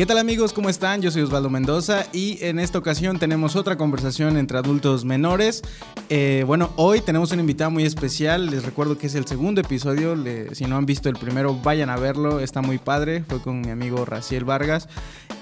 [0.00, 0.54] ¿Qué tal amigos?
[0.54, 1.02] ¿Cómo están?
[1.02, 5.60] Yo soy Osvaldo Mendoza y en esta ocasión tenemos otra conversación entre adultos menores.
[6.08, 8.46] Eh, bueno, hoy tenemos un invitado muy especial.
[8.46, 10.16] Les recuerdo que es el segundo episodio.
[10.52, 12.40] si no han visto el primero, vayan a verlo.
[12.40, 13.24] Está muy padre.
[13.28, 14.88] Fue con mi amigo Raciel Vargas.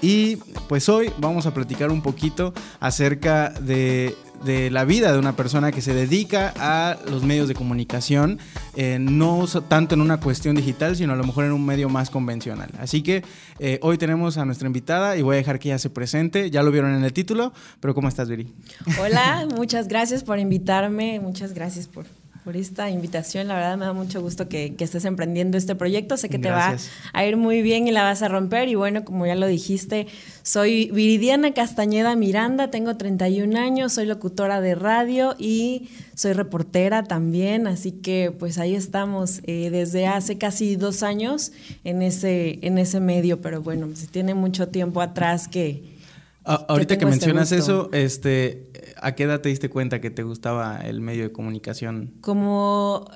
[0.01, 0.35] Y
[0.67, 5.71] pues hoy vamos a platicar un poquito acerca de de la vida de una persona
[5.71, 8.39] que se dedica a los medios de comunicación,
[8.75, 12.09] eh, no tanto en una cuestión digital, sino a lo mejor en un medio más
[12.09, 12.69] convencional.
[12.79, 13.23] Así que
[13.59, 16.49] eh, hoy tenemos a nuestra invitada y voy a dejar que ella se presente.
[16.51, 18.53] Ya lo vieron en el título, pero ¿cómo estás, Viri?
[19.01, 22.05] Hola, muchas gracias por invitarme, muchas gracias por
[22.43, 23.47] por esta invitación.
[23.47, 26.17] La verdad me da mucho gusto que, estés emprendiendo este proyecto.
[26.17, 26.75] Sé que te va
[27.13, 28.69] a ir muy bien y la vas a romper.
[28.69, 30.07] Y bueno, como ya lo dijiste,
[30.43, 37.67] soy Viridiana Castañeda Miranda, tengo 31 años, soy locutora de radio y soy reportera también.
[37.67, 41.51] Así que pues ahí estamos eh, desde hace casi dos años
[41.83, 43.41] en ese, en ese medio.
[43.41, 45.98] Pero bueno, se tiene mucho tiempo atrás que
[46.43, 50.79] ahorita que, este mencionas eso, este, ¿a qué edad te diste cuenta que te gustaba
[50.81, 52.13] el medio de comunicación?
[52.21, 53.09] Como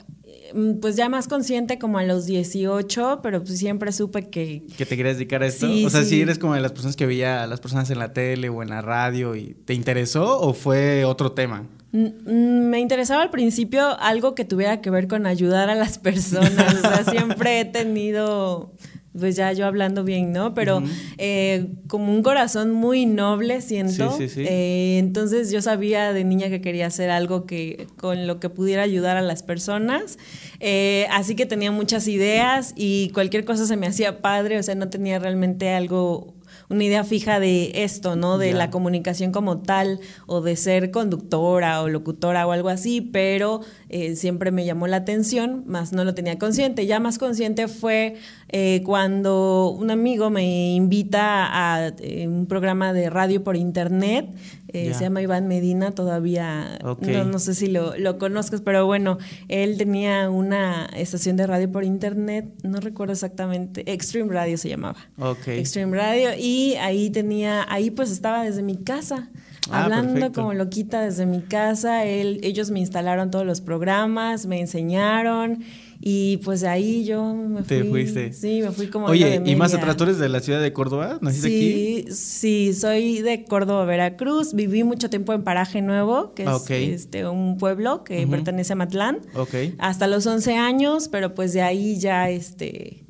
[0.54, 4.64] mm, pues ya más consciente como a los 18, pero pues siempre supe que...
[4.78, 5.68] ¿Que te querías dedicar a esto?
[5.68, 8.14] o sea, si eres como de las personas que veía a las personas en la
[8.14, 11.68] tele o en la radio y ¿te interesó o fue otro tema?
[11.94, 16.76] Me interesaba al principio algo que tuviera que ver con ayudar a las personas.
[16.76, 18.74] o sea, siempre he tenido
[19.18, 20.54] pues ya yo hablando bien, ¿no?
[20.54, 20.82] Pero
[21.18, 24.12] eh, como un corazón muy noble, siento.
[24.12, 24.46] Sí, sí, sí.
[24.48, 28.82] Eh, entonces yo sabía de niña que quería hacer algo que con lo que pudiera
[28.82, 30.18] ayudar a las personas.
[30.60, 34.76] Eh, así que tenía muchas ideas y cualquier cosa se me hacía padre, o sea,
[34.76, 36.33] no tenía realmente algo
[36.70, 38.38] una idea fija de esto, ¿no?
[38.38, 43.62] De la comunicación como tal, o de ser conductora o locutora o algo así, pero
[43.90, 46.86] eh, siempre me llamó la atención, más no lo tenía consciente.
[46.86, 48.16] Ya más consciente fue
[48.50, 54.30] eh, cuando un amigo me invita a eh, un programa de radio por internet
[54.74, 59.78] eh, se llama Iván Medina, todavía no, sé si lo, lo, conozcas, pero bueno, él
[59.78, 64.98] tenía una estación de radio por internet, no recuerdo exactamente, Extreme Radio se llamaba.
[65.46, 69.30] Extreme Radio, y ahí tenía, ahí pues estaba desde mi casa.
[69.70, 74.60] Ah, hablando como loquita desde mi casa, él, ellos me instalaron todos los programas, me
[74.60, 75.64] enseñaron
[76.06, 77.78] y pues de ahí yo me fui.
[77.78, 78.34] ¿Te fuiste?
[78.34, 79.06] Sí, me fui como.
[79.06, 81.18] Oye, ¿y más atrás tú eres de la ciudad de Córdoba?
[81.22, 82.14] ¿Naciste sí, aquí?
[82.14, 84.54] Sí, soy de Córdoba, Veracruz.
[84.54, 89.22] Viví mucho tiempo en Paraje Nuevo, que es este, un pueblo que pertenece a Matlán.
[89.34, 89.56] Ok.
[89.78, 93.03] Hasta los 11 años, pero pues de ahí ya este.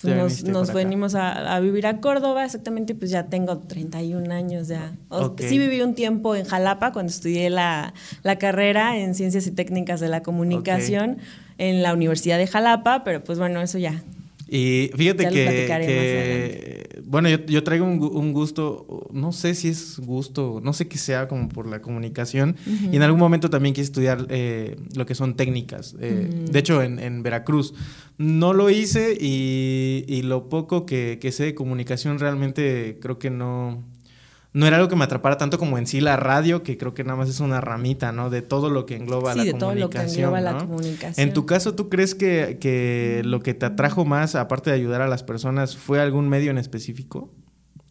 [0.00, 4.96] Pues nos, venimos a, vivir a Córdoba, exactamente, pues ya tengo 31 años ya.
[5.38, 7.92] Sí viví un tiempo en Jalapa cuando estudié la,
[8.38, 11.18] carrera en Ciencias y Técnicas de la Comunicación
[11.58, 14.04] en la Universidad de Jalapa, pero pues bueno, eso ya.
[14.48, 20.88] Y fíjate que, bueno, yo, traigo un, gusto, no sé si es gusto, no sé
[20.88, 22.56] qué sea como por la comunicación,
[22.90, 26.82] y en algún momento también quise estudiar eh, lo que son técnicas, eh, de hecho
[26.82, 27.74] en, Veracruz.
[28.16, 33.84] No lo hice y, lo poco que, que sé de comunicación realmente creo que no,
[34.58, 37.04] no era algo que me atrapara tanto como en sí la radio, que creo que
[37.04, 38.28] nada más es una ramita, ¿no?
[38.28, 39.58] De todo lo que engloba la de comunicación.
[39.60, 41.28] Todo lo que engloba la comunicación.
[41.28, 45.06] En tu caso, ¿tú crees que, lo que te atrajo más, aparte de ayudar a
[45.06, 47.32] las personas, fue algún medio en específico?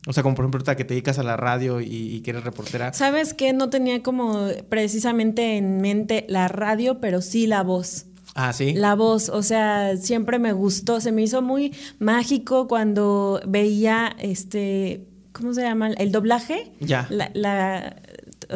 [0.08, 2.44] O sea, como por ejemplo, que te dedicas a la radio y, y que eres
[2.44, 2.92] reportera.
[2.92, 3.54] ¿Sabes qué?
[3.54, 8.08] No tenía como precisamente en mente la radio, pero sí la voz.
[8.36, 8.74] Ah, sí.
[8.74, 15.08] La voz, o sea, siempre me gustó, se me hizo muy mágico cuando veía este
[15.38, 15.90] ¿cómo se llama?
[15.92, 16.72] El doblaje.
[16.80, 17.08] Ya.
[17.10, 17.96] La,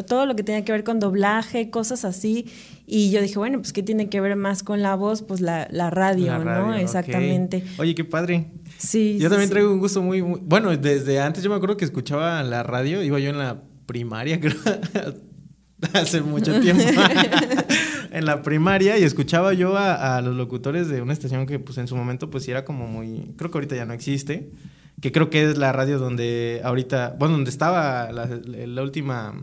[0.06, 2.46] todo lo que tenía que ver con doblaje, cosas así.
[2.86, 5.22] Y yo dije, bueno, pues ¿qué tiene que ver más con la voz?
[5.22, 6.74] Pues la, radio, ¿no?
[6.74, 7.64] Exactamente.
[7.78, 8.50] Oye, qué padre.
[8.78, 9.18] Sí.
[9.20, 12.42] Yo también traigo un gusto muy, muy, Bueno, desde antes yo me acuerdo que escuchaba
[12.42, 14.56] la radio, iba yo en la primaria, creo.
[15.92, 16.82] hace mucho tiempo.
[18.10, 21.78] en la primaria y escuchaba yo a, a, los locutores de una estación que pues
[21.78, 23.34] en su momento pues era como muy...
[23.36, 24.50] Creo que ahorita ya no existe
[25.02, 29.34] que creo que es la radio donde ahorita, bueno, donde estaba la, última,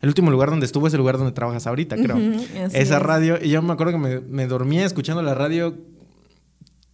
[0.00, 2.18] el último lugar donde estuvo es el lugar donde trabajas ahorita, creo.
[2.72, 5.76] Esa radio, y yo me acuerdo que me, me dormía escuchando la radio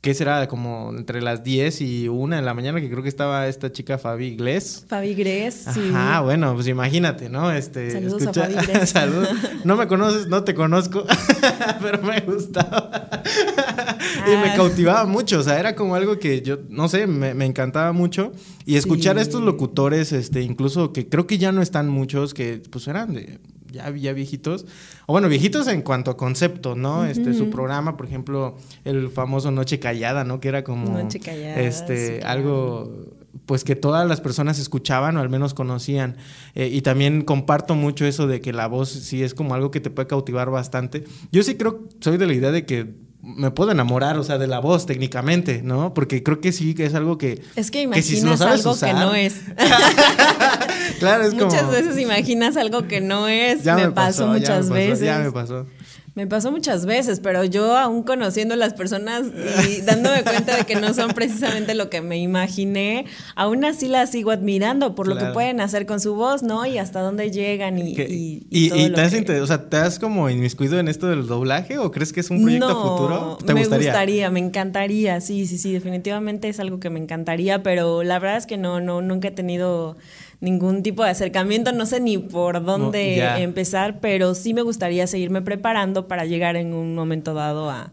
[0.04, 0.46] ¿Qué será?
[0.48, 3.96] Como entre las 10 y 1 de la mañana, que creo que estaba esta chica
[3.96, 4.84] Fabi Glés.
[4.86, 5.92] Fabi Glés, sí.
[5.94, 7.50] Ah, bueno, pues imagínate, ¿no?
[7.50, 8.90] Este, Saludos a Fabi Glés.
[8.90, 9.26] Salud.
[9.64, 11.06] No me conoces, no te conozco,
[11.80, 13.22] pero me gustaba.
[14.26, 14.54] y me ah.
[14.54, 18.32] cautivaba mucho, o sea, era como algo que yo, no sé, me, encantaba mucho.
[18.66, 22.60] Y escuchar a estos locutores, este, incluso que creo que ya no están muchos, que
[22.70, 23.38] pues eran de
[23.74, 24.64] ya, ya viejitos,
[25.06, 27.04] o bueno, viejitos en cuanto a concepto, ¿no?
[27.04, 30.40] Este, su programa, por ejemplo, el famoso Noche Callada, ¿no?
[30.40, 33.14] Que era como, Noche Callada, este, algo
[33.46, 36.16] pues que todas las personas escuchaban o al menos conocían.
[36.54, 39.80] Eh, y también comparto mucho eso de que la voz sí es como algo que
[39.80, 41.04] te puede cautivar bastante.
[41.30, 44.46] Yo sí creo, soy de la idea de que me puedo enamorar, o sea, de
[44.46, 45.94] la voz técnicamente, ¿no?
[45.94, 47.42] Porque creo que sí que es algo que...
[47.56, 49.40] Es que imaginas algo que no es.
[50.98, 51.46] claro, es como...
[51.46, 53.62] Muchas veces imaginas algo que no es.
[53.64, 55.00] Ya me, pasó, muchas veces.
[55.00, 55.66] Ya me pasó.
[56.14, 59.24] Me pasó muchas veces, pero yo aún conociendo a las personas
[59.68, 64.12] y dándome cuenta de que no son precisamente lo que me imaginé, aún así las
[64.12, 66.66] sigo admirando por lo que pueden hacer con su voz, ¿no?
[66.66, 67.94] Y hasta dónde llegan y...
[67.96, 71.90] Y, y, te, has o sea, ¿te has como inmiscuido en esto del doblaje o
[71.90, 73.38] crees que es un proyecto futuro?
[73.44, 74.30] ¿Te me gustaría?
[74.30, 78.46] me encantaría, sí, sí, sí, definitivamente es algo que me encantaría, pero la verdad es
[78.46, 79.96] que no, no, nunca he tenido
[80.44, 85.42] ningún tipo de acercamiento, no sé ni por dónde empezar, pero sí me gustaría seguirme
[85.42, 87.90] preparando para llegar en un momento dado a,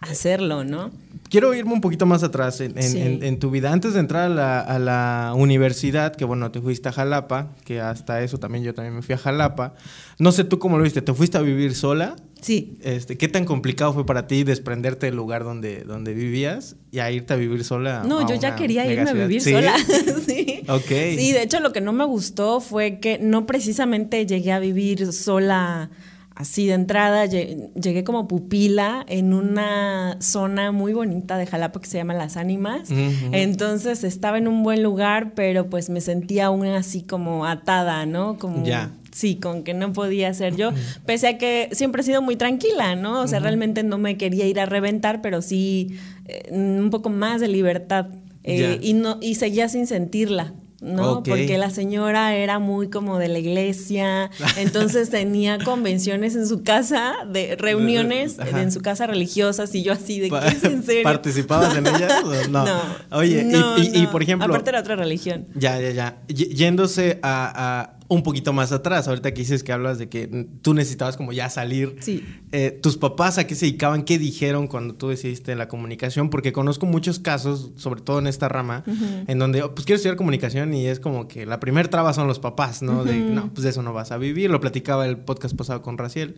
[0.00, 0.90] hacerlo, ¿no?
[1.28, 3.72] Quiero irme un poquito más atrás en, tu vida.
[3.72, 8.38] Antes de entrar a la, universidad, que bueno, te fuiste a Jalapa, que hasta eso
[8.38, 9.74] también yo también me fui a Jalapa.
[10.18, 12.16] No sé tú cómo lo viste, ¿te fuiste a vivir sola?
[12.40, 12.78] Sí.
[12.82, 17.10] Este, ¿Qué tan complicado fue para ti desprenderte del lugar donde, donde vivías y a
[17.10, 18.04] irte a vivir sola?
[18.06, 19.74] No, yo ya quería irme a vivir sola.
[20.26, 20.62] sí.
[20.68, 20.88] Ok.
[20.88, 25.12] Sí, de hecho lo que no me gustó fue que no precisamente llegué a vivir
[25.12, 25.90] sola
[26.38, 31.98] así de entrada llegué como pupila en una zona muy bonita de Jalapa que se
[31.98, 32.90] llama Las Ánimas.
[33.32, 38.38] Entonces estaba en un buen lugar, pero pues me sentía aún así como atada, ¿no?
[38.38, 38.64] Como
[39.10, 40.70] sí, con que no podía ser yo,
[41.04, 43.20] pese a que siempre he sido muy tranquila, ¿no?
[43.20, 47.40] O sea, realmente no me quería ir a reventar, pero sí eh, un poco más
[47.40, 48.06] de libertad.
[48.44, 50.54] Eh, y no y seguía sin sentirla.
[50.80, 51.22] ¿No?
[51.22, 57.14] Porque la señora era muy como de la iglesia, entonces tenía convenciones en su casa,
[57.30, 61.02] de reuniones en su casa religiosas y yo así de, ¿qué es en serio?
[61.02, 62.12] ¿Participabas en ellas?
[62.48, 62.64] No.
[63.10, 63.46] Oye,
[63.76, 64.46] y, por ejemplo...
[64.46, 65.48] Aparte era otra religión.
[65.54, 66.18] Ya, ya, ya.
[66.28, 71.18] Yéndose a un poquito más atrás, ahorita que dices que hablas de que tú necesitabas
[71.18, 71.96] como ya salir.
[72.00, 72.24] Sí.
[72.52, 74.02] Eh, ¿Tus papás a qué se dedicaban?
[74.02, 76.30] ¿Qué dijeron cuando tú decidiste la comunicación?
[76.30, 78.82] Porque conozco muchos casos, sobre todo en esta rama,
[79.26, 82.26] en donde, oh, pues quiero estudiar comunicación y es como que la primer traba son
[82.26, 83.04] los papás, ¿no?
[83.04, 84.50] De, no, pues de eso no vas a vivir.
[84.50, 86.36] Lo platicaba el podcast pasado con Raciel.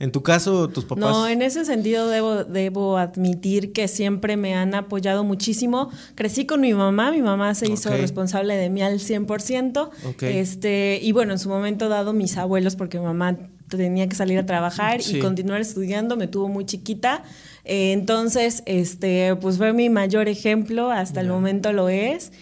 [0.00, 0.98] En tu caso, tus papás...
[0.98, 5.90] No, en ese sentido debo, debo admitir que siempre me han apoyado muchísimo.
[6.16, 9.90] Crecí con mi mamá, mi mamá se hizo responsable de mí al 100%.
[10.22, 13.36] Este, y bueno, en su momento dado mis abuelos, porque mi mamá
[13.68, 17.22] tenía que salir a trabajar y continuar estudiando, me tuvo muy chiquita.
[17.64, 22.32] Eh, entonces, este, pues fue mi mayor ejemplo, hasta el momento lo es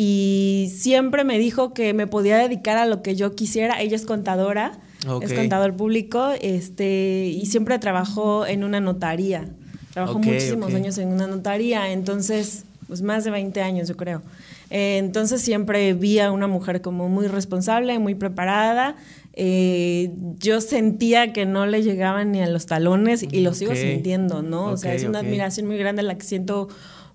[0.00, 3.80] y siempre me dijo que me podía dedicar a lo que yo quisiera.
[3.80, 4.78] Ella es contadora,
[5.22, 9.48] es contador público, este, y siempre trabajó en una notaría.
[9.92, 14.22] Trabajó muchísimos años en una notaría, entonces, pues más de 20 años, yo creo.
[14.70, 18.96] Eh, entonces siempre vi a una mujer como muy responsable, muy preparada.
[19.32, 24.42] Eh, yo sentía que no le llegaban ni a los talones y lo sigo sintiendo,
[24.42, 24.66] ¿no?
[24.66, 26.68] o sea, es una admiración muy grande la que siento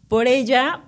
[0.08, 0.82] por ella.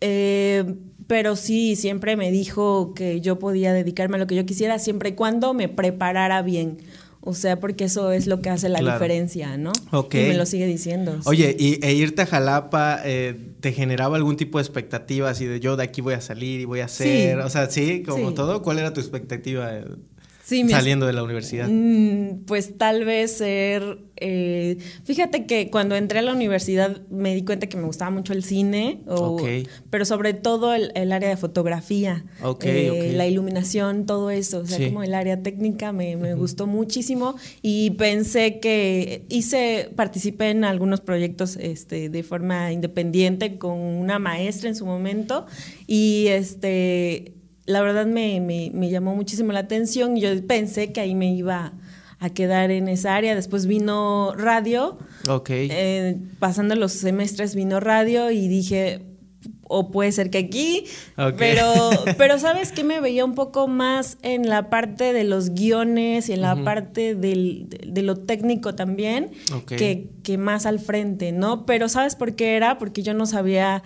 [0.00, 0.64] Eh,
[1.06, 5.10] pero sí, siempre me dijo que yo podía dedicarme a lo que yo quisiera siempre
[5.10, 6.78] y cuando me preparara bien.
[7.20, 9.72] O sea, porque eso es lo que hace la diferencia, ¿no?
[9.92, 10.14] Ok.
[10.14, 11.20] Y me lo sigue diciendo.
[11.24, 15.60] Oye, ¿y e irte a Jalapa eh, te generaba algún tipo de expectativa así de
[15.60, 17.38] yo de aquí voy a salir y voy a hacer?
[17.38, 18.60] O sea, sí, como todo.
[18.60, 19.70] ¿Cuál era tu expectativa?
[20.70, 21.68] Saliendo de la universidad?
[21.68, 23.98] Mm, pues tal vez ser...
[24.24, 28.32] Eh, fíjate que cuando entré a la universidad me di cuenta que me gustaba mucho
[28.32, 29.00] el cine,
[29.90, 32.24] pero sobre todo el, área de fotografía,
[32.60, 37.90] eh, la iluminación, todo eso, o sea, como el área técnica me, gustó muchísimo y
[37.90, 44.76] pensé que hice, participé en algunos proyectos este, de forma independiente con una maestra en
[44.76, 45.46] su momento
[45.88, 47.32] y este
[47.72, 50.16] la verdad me, me, llamó muchísimo la atención.
[50.16, 51.72] Yo pensé que ahí me iba
[52.18, 53.34] a quedar en esa área.
[53.34, 54.98] Después vino radio.
[55.28, 55.50] Ok.
[55.50, 59.02] Eh, pasando los semestres vino radio y dije,
[59.64, 60.84] o puede ser que aquí,
[61.38, 61.72] pero,
[62.18, 66.34] pero sabes que me veía un poco más en la parte de los guiones y
[66.34, 69.30] en la parte del, de, lo técnico también,
[69.66, 71.64] que, que más al frente, ¿no?
[71.64, 72.76] Pero ¿sabes por qué era?
[72.76, 73.82] Porque yo no sabía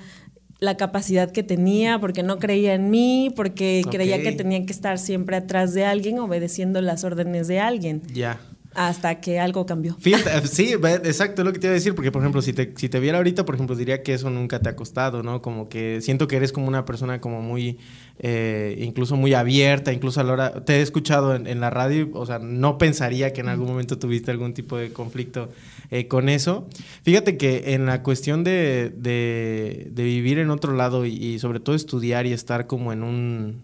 [0.58, 4.98] la capacidad que tenía, porque no creía en mí, porque creía que tenía que estar
[4.98, 8.02] siempre atrás de alguien, obedeciendo las órdenes de alguien.
[8.12, 8.40] Ya.
[8.75, 9.96] hasta que algo cambió.
[9.98, 12.75] Fíjate, sí, exacto, es lo que te iba a decir, porque por ejemplo, si te,
[12.76, 15.40] si te viera ahorita, por ejemplo, diría que eso nunca te ha costado, ¿no?
[15.40, 17.78] Como que siento que eres como una persona como muy,
[18.18, 22.26] eh, incluso muy abierta, incluso a la hora, te he escuchado en, la radio, o
[22.26, 25.48] sea, no pensaría que en algún momento tuviste algún tipo de conflicto
[25.90, 26.69] eh, con eso.
[27.02, 32.26] Fíjate que en la cuestión de, de, vivir en otro lado y, sobre todo estudiar
[32.26, 33.62] y estar como en un,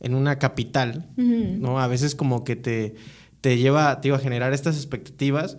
[0.00, 1.80] en una capital, ¿no?
[1.80, 2.94] A veces como que te
[3.44, 5.58] te lleva, te iba a generar estas expectativas.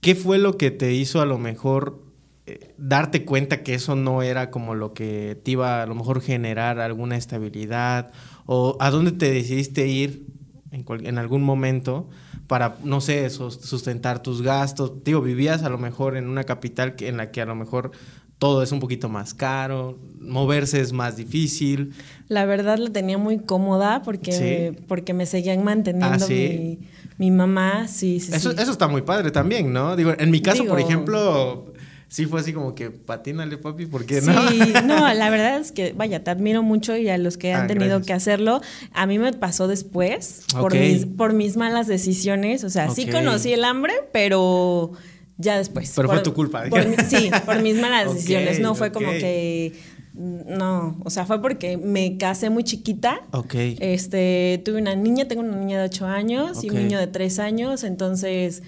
[0.00, 2.02] ¿Qué fue lo que te hizo a lo mejor
[2.46, 6.22] eh, darte cuenta que eso no era como lo que te iba a lo mejor
[6.22, 8.10] generar alguna estabilidad?
[8.46, 10.24] ¿O a dónde te decidiste ir
[10.70, 12.08] en, en algún momento
[12.46, 15.04] para, no sé, sustentar tus gastos?
[15.04, 17.92] Digo, vivías a lo mejor en una capital en la que a lo mejor
[18.38, 21.92] todo es un poquito más caro, moverse es más difícil.
[22.28, 26.78] La verdad la tenía muy cómoda porque, porque me seguían manteniendo ¿Ah, mi
[27.20, 28.32] mi mamá, sí, sí.
[28.32, 29.94] Eso, eso está muy padre también, ¿no?
[29.94, 31.66] Digo, en mi caso, por ejemplo,
[32.10, 34.48] sí fue así como que patínale, papi, ¿por qué no?
[34.50, 37.64] Sí, no, la verdad es que, vaya, te admiro mucho y a los que han
[37.64, 38.60] ah, tenido que hacerlo.
[38.92, 42.64] A mí me pasó después, por, mis, por mis malas decisiones.
[42.64, 44.92] O sea, sí conocí el hambre, pero
[45.38, 45.92] ya después.
[45.96, 46.64] Pero fue tu culpa.
[47.08, 48.60] sí, por mis malas decisiones.
[48.60, 49.72] No fue como que
[50.12, 53.20] no, o sea, fue porque me casé muy chiquita.
[53.30, 53.54] Ok.
[53.54, 57.38] Este, tuve una niña, tengo una niña de 8 años y un niño de 3
[57.38, 58.62] años, entonces,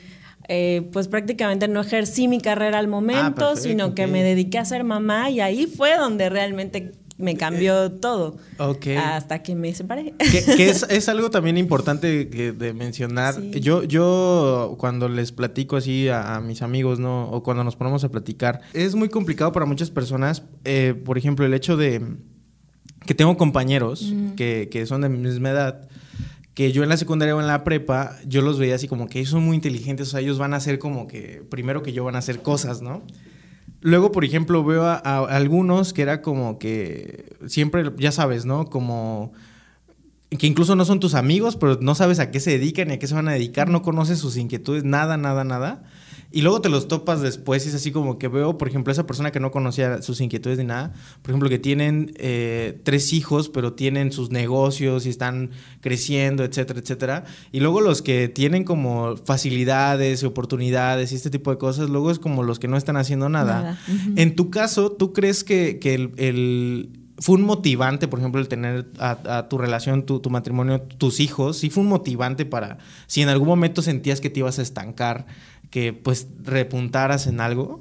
[0.48, 4.64] eh, pues prácticamente no ejercí mi carrera al momento, ah, sino que me dediqué a
[4.64, 8.36] ser mamá y ahí fue donde realmente me cambió todo.
[8.58, 8.86] Ok.
[8.98, 10.14] Hasta que me separé.
[10.18, 13.40] Que, es, algo también importante de mencionar.
[13.40, 17.30] Yo, yo cuando les platico así a, mis amigos, ¿no?
[17.30, 20.42] O cuando nos ponemos a platicar, es muy complicado para muchas personas.
[20.64, 22.02] Eh, por ejemplo, el hecho de
[23.06, 25.88] que tengo compañeros que, que son de mi misma edad
[26.54, 29.20] que yo en la secundaria o en la prepa, yo los veía así como que
[29.20, 32.04] ellos son muy inteligentes, o sea, ellos van a hacer como que, primero que yo
[32.04, 33.02] van a hacer cosas, ¿no?
[33.80, 38.66] Luego, por ejemplo, veo a, algunos que era como que siempre, ya sabes, ¿no?
[38.66, 39.32] Como
[40.30, 42.98] que incluso no son tus amigos, pero no sabes a qué se dedican y a
[42.98, 45.82] qué se van a dedicar, no conoces sus inquietudes, nada, nada, nada.
[46.32, 49.06] Y luego te los topas después y es así como que veo, por ejemplo, esa
[49.06, 53.48] persona que no conocía sus inquietudes ni nada, por ejemplo, que tienen eh, tres hijos,
[53.48, 57.24] pero tienen sus negocios y están creciendo, etcétera, etcétera.
[57.52, 62.10] Y luego los que tienen como facilidades y oportunidades y este tipo de cosas, luego
[62.10, 63.78] es como los que no están haciendo nada.
[64.16, 65.78] En tu caso, ¿tú crees que,
[66.16, 71.20] el, fue un motivante, por ejemplo, el tener a, tu relación, tu, tu, matrimonio, tus
[71.20, 74.62] hijos, sí fue un motivante para, si en algún momento sentías que te ibas a
[74.62, 75.26] estancar,
[75.72, 77.80] que pues repuntaras en algo?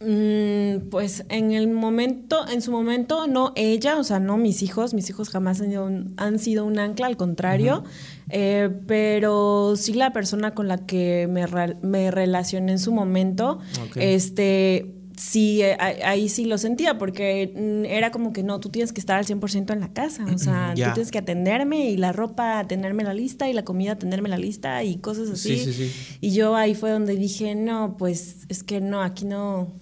[0.00, 4.94] Mm, pues en el momento, en su momento, no ella, o sea, no mis hijos,
[4.94, 7.84] mis hijos jamás han sido un, han sido un ancla, al contrario,
[8.30, 11.44] eh, pero sí la persona con la que me,
[11.82, 13.58] me relacioné en su momento,
[13.96, 18.92] este, sí, eh, ahí sí lo sentía, porque mm, era como que no, tú tienes
[18.92, 22.12] que estar al 100% en la casa, o sea, tú tienes que atenderme y la
[22.12, 25.58] ropa, atenderme la lista y la comida, atenderme la lista y cosas así.
[25.58, 26.16] Sí, sí, sí.
[26.20, 29.72] Y yo ahí fue donde dije, no, pues es que no, aquí no,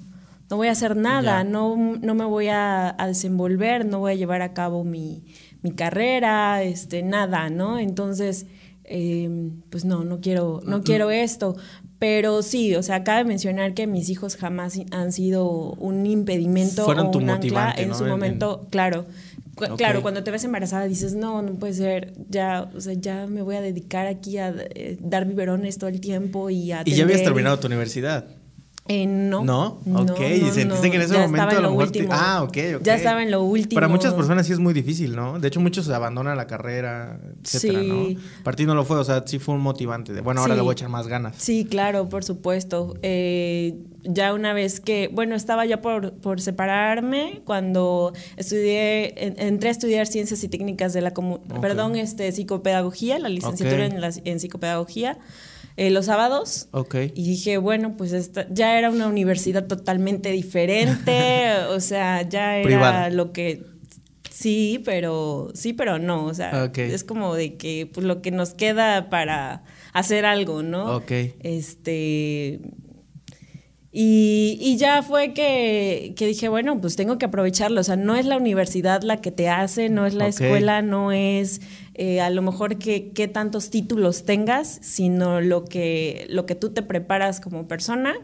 [0.49, 4.43] no voy a hacer nada, no, no me voy a, desenvolver, no voy a llevar
[4.43, 5.25] a cabo mi,
[5.63, 7.79] mi carrera, este, nada, ¿no?
[7.79, 8.47] Entonces...
[8.89, 11.57] Em, pues no, no quiero, no quiero esto.
[11.99, 17.07] Pero sí, o sea, cabe mencionar que mis hijos jamás han sido un impedimento Fueron
[17.07, 19.07] o un ancla en su momento, claro.
[19.79, 23.41] Claro, cuando te ves embarazada dices, no, no puede ser, ya, o sea, ya me
[23.41, 26.83] voy a dedicar aquí a eh, dar biberones todo el tiempo y a...
[26.85, 28.27] Y ya habías terminado tu universidad.
[28.89, 29.45] Eh, no.
[29.45, 29.79] ¿No?
[29.95, 31.91] Ok, y sentiste que en ese momento a lo, mejor.
[32.11, 32.83] Ah, ok, ok.
[32.83, 33.75] Ya estaba en lo último.
[33.75, 35.39] Para muchas personas sí es muy difícil, ¿no?
[35.39, 37.89] De hecho, muchos abandonan la carrera, etcétera, sí.
[37.89, 38.21] ¿no?
[38.45, 40.13] Para ti no lo fue, o sea, sí fue un motivante.
[40.13, 41.35] De, bueno, ahora le voy a echar más ganas.
[41.39, 42.95] Sí, claro, por supuesto.
[43.03, 43.75] Eh,
[44.05, 49.15] ya una vez que, bueno, estaba ya por, por separarme cuando estudié,
[49.45, 51.13] entré a estudiar ciencias y técnicas de la,
[51.61, 55.19] perdón, este, psicopedagogía, la licenciatura en, la, en psicopedagogía.
[55.77, 56.69] Eh, los sábados.
[56.71, 56.95] Ok.
[57.15, 63.11] Y dije, bueno, pues esta, ya era una universidad totalmente diferente, o sea, ya era
[63.11, 63.63] lo que
[64.31, 68.55] sí, pero sí, pero no, o sea, es como de que pues lo que nos
[68.55, 70.97] queda para hacer algo, ¿no?
[70.97, 71.13] Ok.
[71.41, 72.61] Este
[73.99, 77.81] y, y, ya fue que, que, dije, bueno, pues tengo que aprovecharlo.
[77.81, 81.13] O sea, no es la universidad la que te hace, no es la escuela, no
[81.13, 81.63] es
[81.95, 86.83] eh, a lo mejor qué tantos títulos tengas, sino lo que, lo que tú te
[86.83, 88.15] preparas como persona,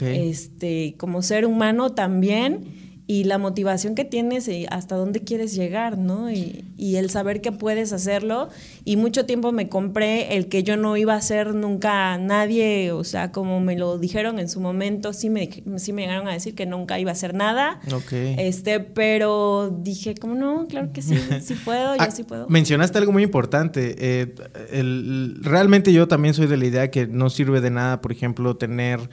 [0.00, 2.87] este, como ser humano también.
[3.10, 6.30] Y la motivación que tienes y hasta dónde quieres llegar, ¿no?
[6.30, 8.50] Y, y, el saber que puedes hacerlo.
[8.84, 13.04] Y mucho tiempo me compré el que yo no iba a ser nunca nadie, o
[13.04, 15.48] sea, como me lo dijeron en su momento, sí me,
[15.78, 17.80] sí me llegaron a decir que nunca iba a hacer nada.
[17.90, 18.12] Ok.
[18.12, 20.66] Este, pero dije, ¿cómo no?
[20.68, 22.46] Claro que sí, sí puedo, yo ah, sí puedo.
[22.50, 23.96] Mencionaste algo muy importante.
[23.98, 24.34] Eh,
[24.70, 28.58] el, realmente yo también soy de la idea que no sirve de nada, por ejemplo,
[28.58, 29.08] tener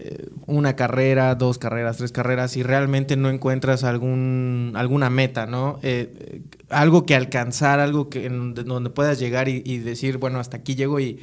[0.00, 5.80] eh, una carrera, dos carreras, tres carreras y realmente no encuentras algún, alguna meta, ¿no?
[5.82, 11.00] Eh, algo que alcanzar, algo que donde puedas llegar y, decir, bueno, hasta aquí llego
[11.00, 11.18] y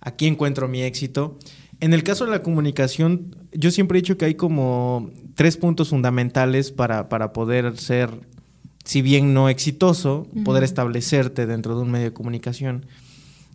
[0.00, 1.38] aquí encuentro mi éxito.
[1.80, 5.88] En el caso de la comunicación, yo siempre he dicho que hay como tres puntos
[5.88, 8.10] fundamentales para, para poder ser,
[8.84, 12.86] si bien no exitoso, poder establecerte dentro de un medio de comunicación,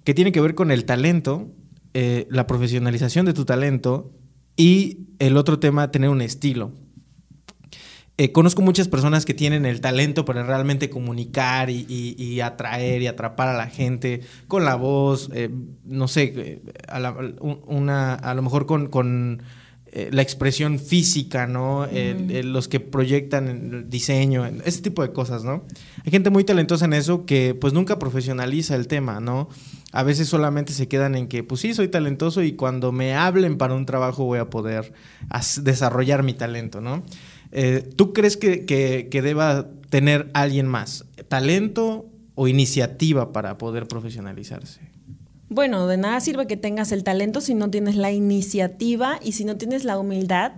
[0.03, 1.48] que tiene que ver con el talento,
[1.94, 4.12] eh, la profesionalización de tu talento
[4.55, 6.71] y el otro tema, tener un estilo.
[8.17, 13.50] Eh, conozco muchas personas que tienen el talento para realmente comunicar y, atraer y atrapar
[13.50, 15.50] a la gente con la voz, eh,
[15.83, 17.13] no sé, eh, a,
[17.67, 19.43] una, a lo mejor con,
[20.12, 21.88] la expresión física, ¿no?
[22.43, 25.63] los que proyectan el diseño, ese tipo de cosas, ¿no?
[26.03, 29.47] Hay gente muy talentosa en eso que pues nunca profesionaliza el tema, ¿no?
[29.96, 33.58] A veces solamente se quedan en que, pues sí, soy talentoso y cuando me hablen
[33.58, 34.92] para un trabajo voy a poder
[35.62, 37.04] desarrollar mi talento, ¿no?
[37.54, 44.82] Eh, ¿Tú crees que, que, deba tener alguien más talento o iniciativa para poder profesionalizarse?
[45.48, 49.46] Bueno, de nada sirve que tengas el talento si no tienes la iniciativa y si
[49.46, 50.52] no tienes la humildad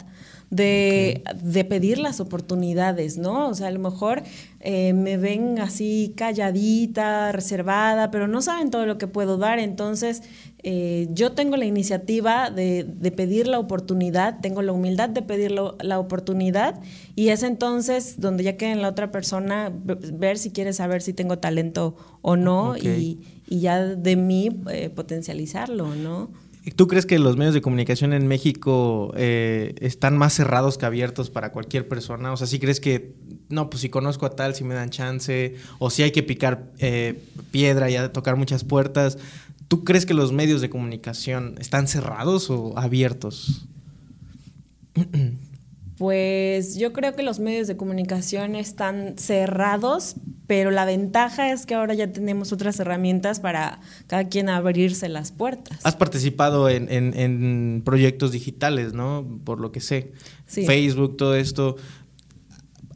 [0.49, 3.49] de, de, pedir las oportunidades, ¿no?
[3.49, 4.23] O sea, a lo mejor
[4.69, 9.59] eh, me ven así calladita, reservada, pero no saben todo lo que puedo dar.
[9.59, 10.23] Entonces,
[10.61, 15.51] eh, yo tengo la iniciativa de, de, pedir la oportunidad, tengo la humildad de pedir
[15.51, 16.81] la oportunidad
[17.15, 21.13] y es entonces donde ya queda en la otra persona ver si quiere saber si
[21.13, 26.29] tengo talento o no y, y, ya de mí eh, potencializarlo, ¿no?
[26.75, 31.29] ¿Tú crees que los medios de comunicación en México eh, están más cerrados que abiertos
[31.29, 32.33] para cualquier persona?
[32.33, 33.15] O sea, ¿sí crees que,
[33.49, 36.71] no, pues si conozco a tal, si me dan chance, o si hay que picar
[36.79, 39.17] eh, piedra y tocar muchas puertas?
[39.67, 43.67] ¿Tú crees que los medios de comunicación están cerrados o abiertos?
[45.97, 51.73] Pues yo creo que los medios de comunicación están cerrados, pero la ventaja es que
[51.73, 55.79] ahora ya tenemos otras herramientas para cada quien abrirse las puertas.
[55.83, 59.39] Has participado en, proyectos digitales, ¿no?
[59.43, 60.11] Por lo que sé.
[60.45, 61.77] Facebook, todo esto.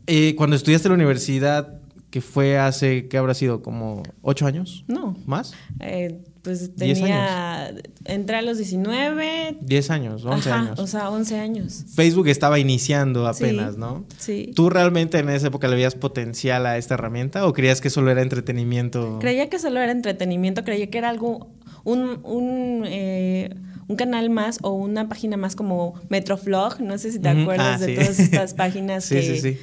[0.06, 3.64] Eh, cuando estudiaste en la universidad, que fue hace, ¿qué habrá sido?
[3.64, 4.84] ¿Como ocho años?
[4.88, 5.18] No.
[5.26, 5.54] ¿Más?
[5.80, 7.74] Eh, pues tenía,
[8.06, 9.58] entré a los 19.
[9.62, 10.80] 10 años, 11 años.
[10.80, 11.86] O sea, 11 años.
[11.94, 14.06] Facebook estaba iniciando apenas, ¿no?
[14.18, 14.52] Sí.
[14.56, 18.10] ¿Tú realmente en esa época le veías potencial a esta herramienta o creías que solo
[18.10, 19.20] era entretenimiento?
[19.20, 21.52] Creía que solo era entretenimiento, creía que era algo,
[21.84, 23.56] un, un, eh,
[23.88, 27.86] un canal más o una página más como Metroflog, no sé si te acuerdas ah,
[27.86, 29.22] de todas estas páginas sí, que...
[29.22, 29.60] Sí, sí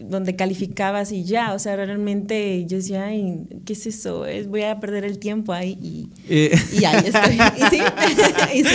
[0.00, 4.24] donde calificabas y ya, o sea, realmente yo decía, Ay, ¿qué es eso?
[4.48, 6.50] voy a perder el tiempo ahí y, eh.
[6.84, 7.38] ahí estoy.
[8.54, 8.74] ¿Y sí?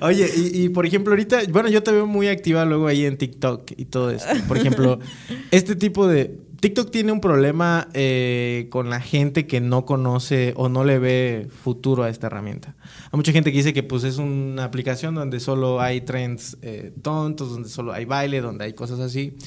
[0.00, 3.72] Oye, y, por ejemplo, ahorita, bueno, yo te veo muy activa luego ahí en TikTok
[3.76, 4.30] y todo esto.
[4.48, 4.98] Por ejemplo,
[5.50, 6.38] este tipo de...
[6.60, 11.48] TikTok tiene un problema eh, con la gente que no conoce o no le ve
[11.62, 12.76] futuro a esta herramienta.
[13.04, 16.92] Hay mucha gente que dice que pues es una aplicación donde solo hay trends eh,
[17.00, 19.38] tontos, donde solo hay baile, donde hay cosas así.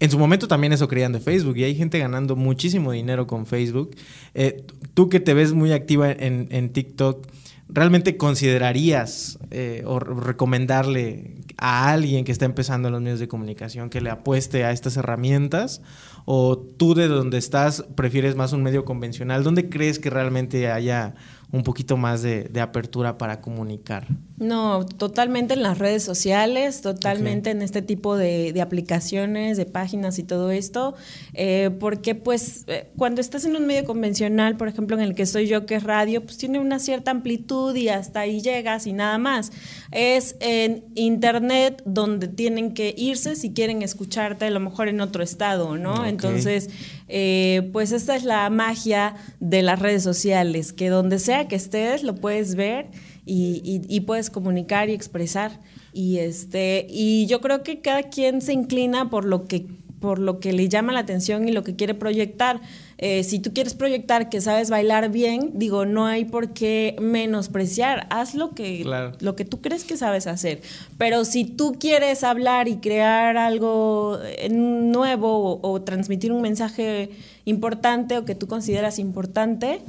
[0.00, 3.44] En su momento también eso creían de Facebook y hay gente ganando muchísimo dinero con
[3.44, 3.94] Facebook.
[4.32, 7.26] Eh, tú que te ves muy activa en, TikTok,
[7.68, 13.90] ¿realmente considerarías eh, o recomendarle a alguien que está empezando en los medios de comunicación
[13.90, 15.82] que le apueste a estas herramientas?
[16.24, 19.44] ¿O tú de donde estás prefieres más un medio convencional?
[19.44, 21.14] ¿Dónde crees que realmente haya
[21.52, 24.06] un poquito más de, apertura para comunicar.
[24.38, 30.22] No, totalmente en las redes sociales, totalmente en este tipo de, aplicaciones, de páginas y
[30.22, 30.94] todo esto,
[31.34, 35.22] eh, porque pues eh, cuando estás en un medio convencional, por ejemplo en el que
[35.22, 38.92] estoy yo, que es radio, pues tiene una cierta amplitud y hasta ahí llegas y
[38.92, 39.52] nada más.
[39.90, 45.22] Es en internet donde tienen que irse si quieren escucharte a lo mejor en otro
[45.22, 46.06] estado, ¿no?
[46.06, 46.70] Entonces,
[47.10, 52.02] eh, pues esta es la magia de las redes sociales, que donde sea que estés
[52.02, 52.90] lo puedes ver
[53.26, 55.60] y, puedes comunicar y expresar.
[55.92, 59.66] Y, este, y yo creo que cada quien se inclina por lo que
[60.00, 62.60] por lo que le llama la atención y lo que quiere proyectar.
[62.98, 68.06] Eh, si tú quieres proyectar que sabes bailar bien, digo, no hay por qué menospreciar.
[68.10, 68.84] Haz lo que,
[69.20, 70.62] lo que tú crees que sabes hacer.
[70.98, 77.10] Pero si tú quieres hablar y crear algo eh, nuevo o transmitir un mensaje
[77.44, 79.80] importante o que tú consideras importante,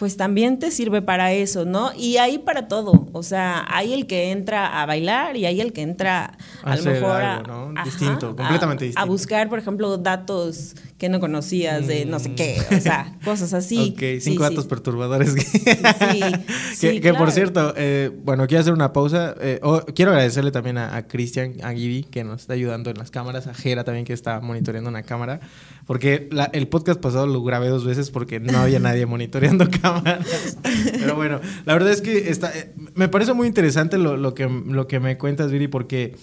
[0.00, 1.90] pues también te sirve para eso, ¿no?
[1.94, 5.74] Y hay para todo, o sea, hay el que entra a bailar y hay el
[5.74, 7.42] que entra a, lo mejor a,
[7.84, 9.02] distinto, completamente distinto.
[9.02, 13.54] A buscar, por ejemplo, datos que no conocías de no sé qué, o sea, cosas
[13.54, 13.94] así.
[14.00, 15.32] Ok, cinco datos perturbadores.
[16.74, 19.34] sí, que, por cierto, eh, bueno, quiero hacer una pausa.
[19.40, 19.60] Eh,
[19.94, 23.82] quiero agradecerle también a, Cristian Aguidi, que nos está ayudando en las cámaras, a Jera
[23.82, 25.40] también, que está monitoreando una cámara,
[25.86, 30.58] porque el podcast pasado lo grabé dos veces porque no había nadie monitoreando cámaras.
[30.92, 34.86] Pero bueno, la verdad es que está, eh, me parece muy interesante lo, que, lo
[34.86, 36.14] que me cuentas, Viri, porque...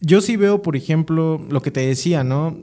[0.00, 2.56] yo sí veo, por ejemplo, lo que te decía, ¿no?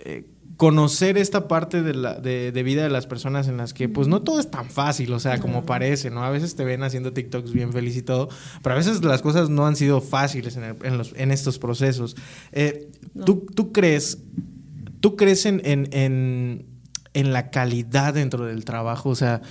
[0.00, 4.06] Eh, conocer esta parte de, la, de, vida de las personas en las que pues
[4.06, 6.22] no todo es tan fácil, o sea, como parece, ¿no?
[6.22, 8.28] A veces te ven haciendo TikToks bien feliz y todo,
[8.62, 12.14] pero a veces las cosas no han sido fáciles en, los, en estos procesos.
[12.52, 12.90] Eh,
[13.26, 14.22] ¿tú, ¿tú, crees,
[15.00, 16.66] tú crees en, en,
[17.12, 19.08] en, la calidad dentro del trabajo?
[19.08, 19.42] O sea,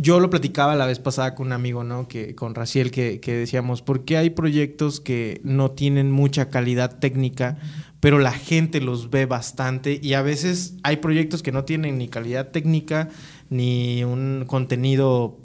[0.00, 2.08] yo lo platicaba la vez pasada con un amigo, ¿no?
[2.08, 6.98] Que, con Raciel, que, que decíamos, ¿por qué hay proyectos que no tienen mucha calidad
[6.98, 7.58] técnica?
[8.00, 12.08] pero la gente los ve bastante y a veces hay proyectos que no tienen ni
[12.08, 13.10] calidad técnica
[13.50, 15.38] ni un contenido,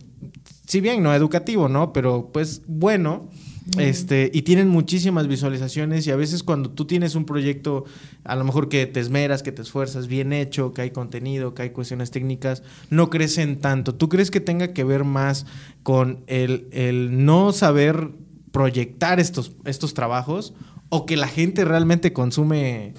[0.66, 1.92] si bien no educativo, ¿no?
[1.92, 3.30] Pero pues bueno.
[3.80, 7.86] Este, y tienen muchísimas visualizaciones y a veces cuando tú tienes un proyecto,
[8.24, 11.64] a lo mejor que te esmeras, que te esfuerzas, bien hecho, que hay contenido, que
[11.64, 13.96] hay cuestiones técnicas, no crecen tanto.
[13.96, 15.48] ¿Tú crees que tenga que ver más
[15.82, 18.12] con el, el no saber
[18.52, 20.54] proyectar estos, estos trabajos
[20.90, 22.94] o que la gente realmente consume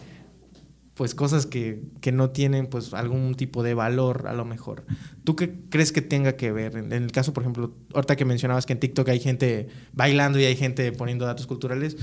[0.97, 1.83] pues cosas que,
[2.13, 4.85] no tienen pues algún tipo de valor a lo mejor.
[5.25, 6.77] ¿Tú qué crees que tenga que ver?
[6.77, 10.45] En, el caso, por ejemplo, ahorita que mencionabas que en TikTok hay gente bailando y
[10.45, 11.99] hay gente poniendo datos culturales,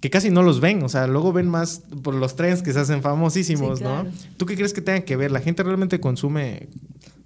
[0.00, 2.78] que casi no los ven, o sea, luego ven más por los trends que se
[2.78, 4.06] hacen famosísimos, ¿no?
[4.36, 5.32] ¿Tú qué crees que tenga que ver?
[5.32, 6.68] ¿La gente realmente consume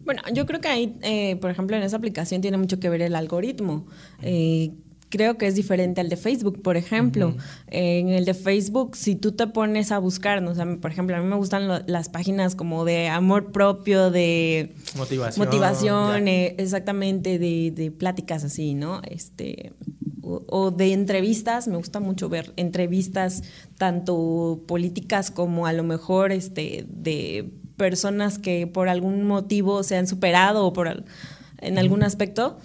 [0.03, 3.03] bueno, yo creo que ahí, eh, por ejemplo, en esa aplicación tiene mucho que ver
[3.03, 3.87] el algoritmo.
[4.23, 4.73] Eh,
[5.11, 7.35] creo que es diferente al de Facebook, por ejemplo.
[7.67, 10.53] En el de Facebook, si tú te pones a buscar, ¿no?
[10.53, 14.75] o sea, por ejemplo, a mí me gustan las páginas como de amor propio, de
[14.97, 19.03] motivación, motivación eh, exactamente, de, de, pláticas así, ¿no?
[19.03, 19.73] Este,
[20.23, 23.43] o, de entrevistas, me gusta mucho ver entrevistas,
[23.77, 30.07] tanto políticas como a lo mejor este, de personas que por algún motivo se han
[30.07, 31.05] superado o por
[31.59, 32.59] en algún aspecto.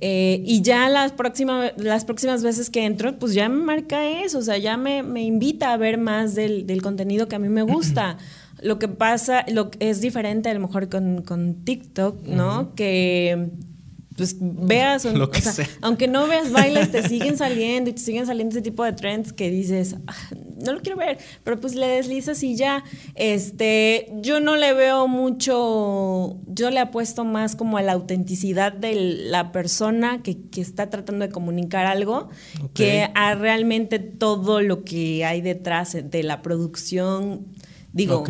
[0.00, 4.38] Eh, y ya las, próximas las próximas veces que entro, pues ya me marca eso,
[4.38, 7.48] o sea, ya me, me invita a ver más del, del, contenido que a mí
[7.48, 8.16] me gusta.
[8.60, 12.74] Lo que pasa, lo que es diferente a lo mejor con, con TikTok, ¿no?
[12.74, 13.50] Que
[14.18, 18.52] pues veas, o, sea, aunque no veas bailes, te siguen saliendo y te siguen saliendo
[18.52, 20.14] ese tipo de trends que dices, ah,
[20.56, 22.82] no lo quiero ver, pero pues le deslizas y ya.
[23.14, 28.94] Este, yo no le veo mucho, yo le apuesto más como a la autenticidad de
[28.96, 32.28] la persona que, está tratando de comunicar algo,
[32.74, 37.46] que a realmente todo lo que hay detrás de la producción.
[37.92, 38.24] Digo,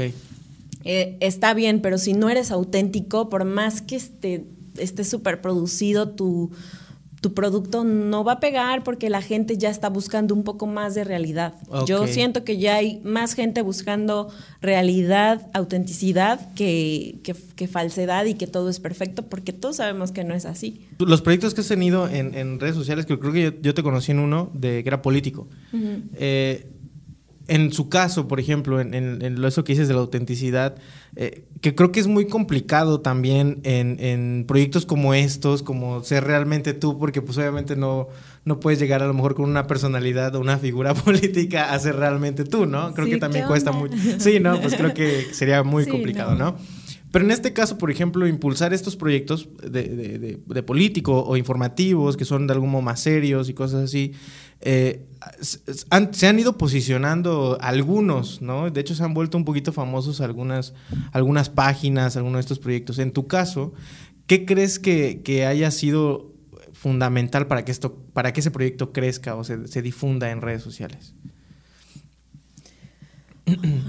[0.85, 4.45] eh, está bien, pero si no eres auténtico, por más que esté
[4.79, 6.51] esté súper producido, tu,
[7.21, 10.95] tu producto no va a pegar porque la gente ya está buscando un poco más
[10.95, 11.55] de realidad.
[11.87, 14.29] Yo siento que ya hay más gente buscando
[14.61, 20.35] realidad, autenticidad que, que, falsedad y que todo es perfecto porque todos sabemos que no
[20.35, 20.87] es así.
[20.99, 24.21] Los proyectos que has tenido en, redes sociales, que creo que yo, te conocí en
[24.21, 25.49] uno de que era político
[27.49, 30.77] en su caso, por ejemplo, en, en, eso que dices de la autenticidad,
[31.17, 36.75] eh, que creo que es muy complicado también en, proyectos como estos, como ser realmente
[36.75, 38.09] tú, porque pues obviamente no,
[38.45, 41.97] no puedes llegar a lo mejor con una personalidad o una figura política a ser
[41.97, 42.93] realmente tú, ¿no?
[42.93, 43.97] Creo que también cuesta mucho.
[44.19, 46.57] Sí, no, pues creo que sería muy complicado, ¿no?
[47.11, 52.25] Pero en este caso, por ejemplo, impulsar estos proyectos de, de, político o informativos, que
[52.25, 54.13] son de algún modo más serios y cosas así,
[54.61, 55.07] eh,
[55.41, 58.71] se han ido posicionando algunos, ¿no?
[58.71, 60.75] De hecho, se han vuelto un poquito famosos algunas,
[61.13, 62.99] algunas páginas, algunos de estos proyectos.
[62.99, 63.73] En tu caso,
[64.27, 66.35] ¿qué crees que, haya sido
[66.75, 70.63] fundamental para que, esto, para que ese proyecto crezca o se, se difunda en redes
[70.63, 71.15] sociales?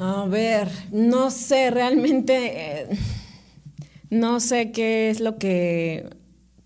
[0.01, 2.87] A ver, no sé, realmente eh,
[4.09, 6.09] no sé qué es lo que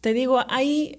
[0.01, 0.97] te digo, hay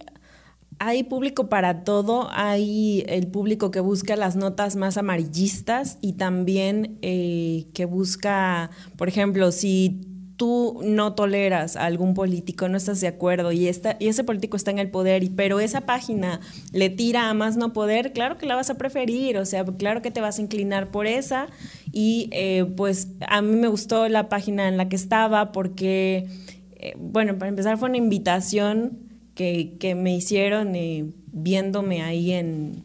[0.78, 6.98] hay público para todo, hay el público que busca las notas más amarillistas y también
[7.02, 10.00] eh, que busca, por ejemplo, si
[10.44, 14.58] tú no toleras a algún político, no estás de acuerdo y, esta, y ese político
[14.58, 16.38] está en el poder, y, pero esa página
[16.70, 20.02] le tira a más no poder, claro que la vas a preferir, o sea, claro
[20.02, 21.46] que te vas a inclinar por esa.
[21.92, 26.26] Y eh, pues a mí me gustó la página en la que estaba porque,
[26.76, 28.98] eh, bueno, para empezar fue una invitación
[29.34, 32.84] que, que me hicieron eh, viéndome ahí en...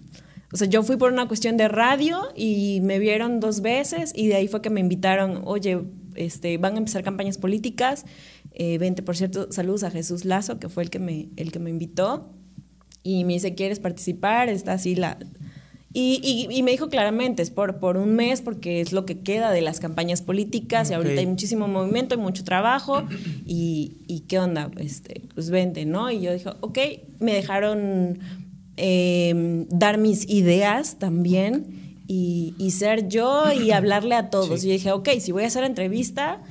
[0.53, 4.27] O sea, yo fui por una cuestión de radio y me vieron dos veces y
[4.27, 5.81] de ahí fue que me invitaron, oye,
[6.19, 8.05] este, van a empezar campañas políticas.
[8.51, 11.59] Eh, vente, por cierto, saludos a Jesús Lazo, que fue el que me, el que
[11.59, 12.29] me invitó.
[13.03, 14.49] Y me dice, ¿quieres participar?
[14.49, 15.17] Está así la...
[15.91, 19.49] Y, y, me dijo claramente, es por, por un mes, porque es lo que queda
[19.49, 23.07] de las campañas políticas y ahorita hay muchísimo movimiento, hay mucho trabajo.
[23.47, 24.69] Y, y, qué onda?
[24.77, 26.11] Este, pues vente, ¿no?
[26.11, 26.77] Y yo dije, ok,
[27.19, 28.19] me dejaron
[28.77, 34.63] eh, dar mis ideas también y, ser yo y hablarle a todos.
[34.63, 36.41] Y dije, ok, si voy a hacer entrevista,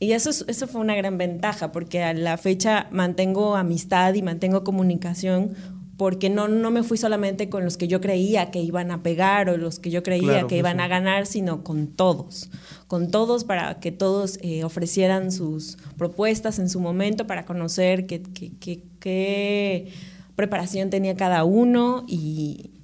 [0.00, 4.64] y eso, eso fue una gran ventaja, porque a la fecha mantengo amistad y mantengo
[4.64, 5.54] comunicación,
[5.96, 9.50] porque no, no me fui solamente con los que yo creía que iban a pegar
[9.50, 12.50] o los que yo creía que pues iban a ganar, sino con todos,
[12.86, 18.22] con todos para que todos eh, ofrecieran sus propuestas en su momento para conocer qué,
[18.22, 19.92] qué, qué
[20.36, 22.77] preparación tenía cada uno y,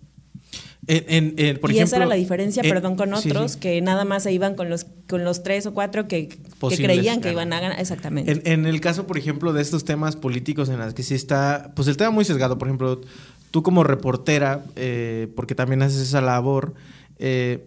[0.86, 4.86] y esa era la diferencia, perdón, con otros que nada más se iban con los,
[5.08, 6.28] con los tres o cuatro que,
[6.76, 7.80] creían que iban a ganar.
[7.80, 8.52] Exactamente.
[8.52, 11.88] En, el caso, por ejemplo, de estos temas políticos en los que sí está, pues
[11.88, 13.00] el tema muy sesgado, por ejemplo,
[13.50, 16.74] tú como reportera, eh, porque también haces esa labor,
[17.18, 17.66] eh,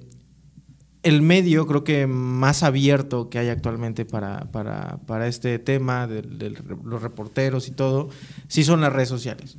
[1.03, 6.21] el medio creo que más abierto que hay actualmente para, para, para este tema de,
[6.21, 6.49] de
[6.83, 8.09] los reporteros y todo,
[8.47, 9.57] sí son las redes sociales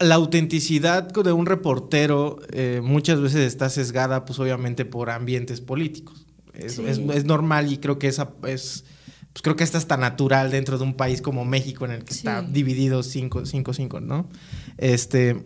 [0.00, 6.26] la autenticidad de un reportero eh, muchas veces está sesgada, pues obviamente por ambientes políticos.
[6.54, 8.84] Es, normal y creo que esa es,
[9.32, 12.12] pues creo que esta está natural dentro de un país como México en el que
[12.12, 14.28] está dividido 5-5, ¿no?
[14.76, 15.42] Este,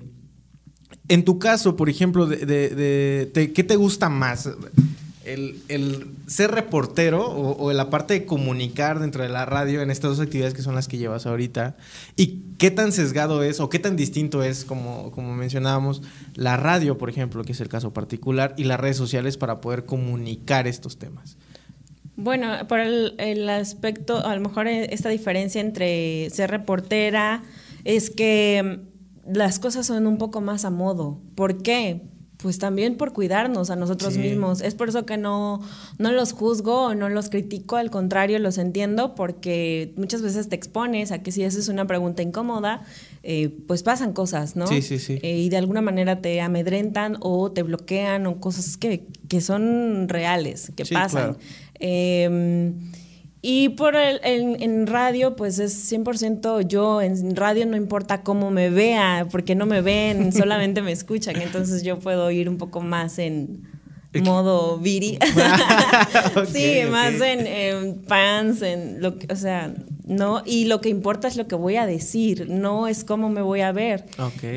[1.09, 4.49] en tu caso, por ejemplo, de, ¿qué te gusta más?
[5.25, 10.21] El, ser reportero o, la parte de comunicar dentro de la radio en estas dos
[10.21, 11.77] actividades que son las que llevas ahorita
[12.17, 16.03] y qué tan sesgado es o qué tan distinto es, como, como mencionábamos,
[16.35, 19.85] la radio, por ejemplo, que es el caso particular, y las redes sociales para poder
[19.85, 21.37] comunicar estos temas.
[22.17, 27.43] Bueno, por el, el aspecto, a lo mejor esta diferencia entre ser reportera
[27.85, 28.81] es que
[29.27, 31.21] las cosas son un poco más a modo.
[31.35, 32.03] ¿Por qué?
[32.45, 34.61] Pues también por cuidarnos a nosotros mismos.
[34.61, 35.63] Es por eso que no,
[35.97, 40.55] no los juzgo o no los critico, al contrario, los entiendo porque muchas veces te
[40.55, 42.83] expones a que si haces una pregunta incómoda,
[43.23, 44.67] eh, pues pasan cosas, ¿no?
[44.67, 45.19] Sí, sí, sí.
[45.23, 50.11] Eh, y de alguna manera te amedrentan o te bloquean o cosas que, que son
[50.11, 51.39] reales, que pasan.
[51.81, 52.75] Em,
[53.47, 57.03] y por el, en, radio, pues es 100% yo.
[57.03, 61.37] En radio no importa cómo me vea, porque no me ven, solamente me escuchan.
[61.43, 63.69] Entonces yo puedo ir un poco más en
[64.23, 65.19] modo viri.
[66.51, 69.75] sí, más en, fans, en lo que, o sea,
[70.07, 70.43] no.
[70.47, 73.61] Y lo que importa es lo que voy a decir, no es cómo me voy
[73.61, 74.07] a ver.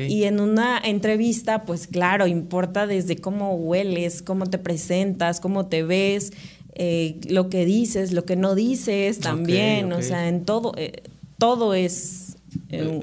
[0.08, 5.82] Y en una entrevista, pues claro, importa desde cómo hueles, cómo te presentas, cómo te
[5.82, 6.32] ves
[6.78, 11.02] eh, lo que dices, lo que no dices también, o sea, en todo, eh,
[11.38, 12.36] todo es...
[12.70, 13.02] Eh,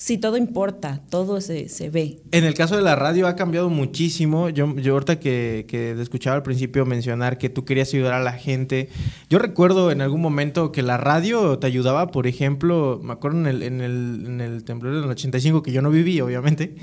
[0.00, 2.22] sí, todo importa, todo se, se, ve.
[2.32, 4.48] En el caso de la radio ha cambiado muchísimo.
[4.48, 8.32] Yo, yo ahorita que, que escuchaba al principio mencionar que tú querías ayudar a la
[8.32, 8.88] gente,
[9.28, 13.46] yo recuerdo en algún momento que la radio te ayudaba, por ejemplo, me acuerdo en
[13.46, 16.74] el, en el, en el temblor del 85 que yo no viví, obviamente,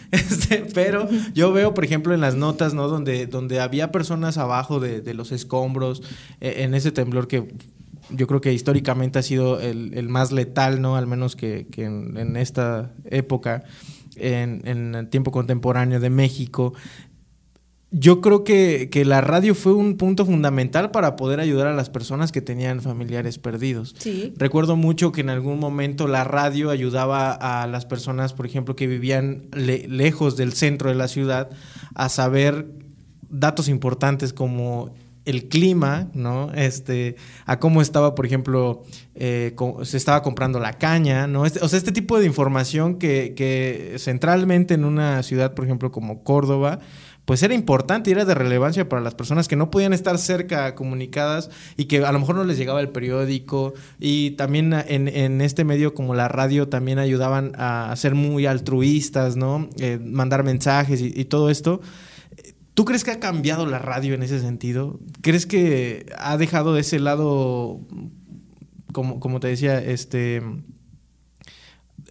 [0.10, 2.88] este, pero yo veo, por ejemplo, en las notas, ¿no?
[2.88, 6.02] Donde, donde había personas abajo de, de los escombros,
[6.40, 7.48] e, en ese temblor que
[8.10, 10.96] yo creo que históricamente ha sido el, más letal, ¿no?
[10.96, 13.64] Al menos que, en, esta época,
[14.16, 16.74] en, el tiempo contemporáneo de México.
[17.90, 22.32] Yo creo que, la radio fue un punto fundamental para poder ayudar a las personas
[22.32, 23.94] que tenían familiares perdidos.
[24.36, 28.86] Recuerdo mucho que en algún momento la radio ayudaba a las personas, por ejemplo, que
[28.86, 31.50] vivían lejos del centro de la ciudad,
[31.94, 32.66] a saber
[33.28, 36.52] datos importantes como el clima, ¿no?
[36.54, 38.82] Este, a cómo estaba, por ejemplo,
[39.14, 41.46] eh, se estaba comprando la caña, ¿no?
[41.46, 45.92] Este, o sea, este tipo de información que, que centralmente en una ciudad, por ejemplo,
[45.92, 46.80] como Córdoba,
[47.24, 50.74] pues era importante y era de relevancia para las personas que no podían estar cerca
[50.74, 55.40] comunicadas y que a lo mejor no les llegaba el periódico y también en, en
[55.40, 59.68] este medio como la radio también ayudaban a ser muy altruistas, ¿no?
[59.78, 61.80] Eh, mandar mensajes y todo esto.
[62.74, 64.98] ¿Tú crees que ha cambiado la radio en ese sentido?
[65.20, 67.80] ¿Crees que ha dejado de ese lado,
[68.92, 70.42] como, como te decía, este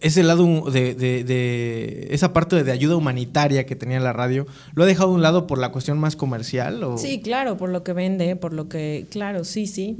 [0.02, 4.86] ese lado de, de, esa parte de ayuda humanitaria que tenía la radio, ¿lo ha
[4.86, 6.84] dejado a un lado por la cuestión más comercial?
[6.96, 9.98] Sí, claro, por lo que vende, por lo que, claro, sí, sí.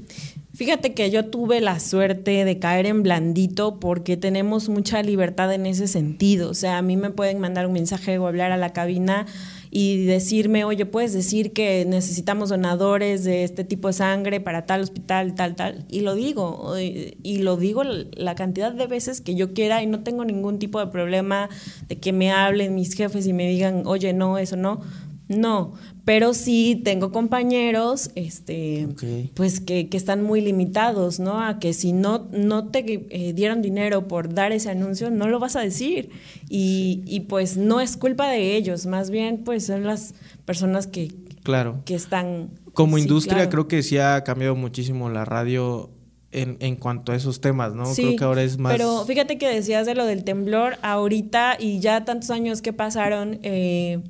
[0.54, 5.66] Fíjate que yo tuve la suerte de caer en blandito porque tenemos mucha libertad en
[5.66, 6.50] ese sentido.
[6.50, 9.26] O sea, a mí me pueden mandar un mensaje o hablar a la cabina
[9.74, 14.82] y decirme, oye, puedes decir que necesitamos donadores de este tipo de sangre para tal
[14.82, 15.86] hospital, tal, tal.
[15.88, 20.02] Y lo digo, y lo digo la cantidad de veces que yo quiera y no
[20.02, 21.48] tengo ningún tipo de problema
[21.88, 24.82] de que me hablen mis jefes y me digan, oye, no, eso no.
[25.28, 28.88] No, pero sí tengo compañeros este,
[29.34, 31.40] pues que, están muy limitados, ¿no?
[31.40, 35.38] A que si no, no te eh, dieron dinero por dar ese anuncio, no lo
[35.38, 36.10] vas a decir.
[36.48, 41.12] Y, y, pues no es culpa de ellos, más bien pues son las personas que,
[41.42, 41.82] claro.
[41.84, 42.50] que están...
[42.74, 45.90] Como industria creo que sí ha cambiado muchísimo la radio
[46.32, 47.86] en, en, cuanto a esos temas, ¿no?
[47.86, 48.72] Sí, Creo que ahora es más...
[48.72, 53.38] Pero fíjate que decías de lo del temblor, ahorita y ya tantos años que pasaron,
[53.42, 54.00] eh,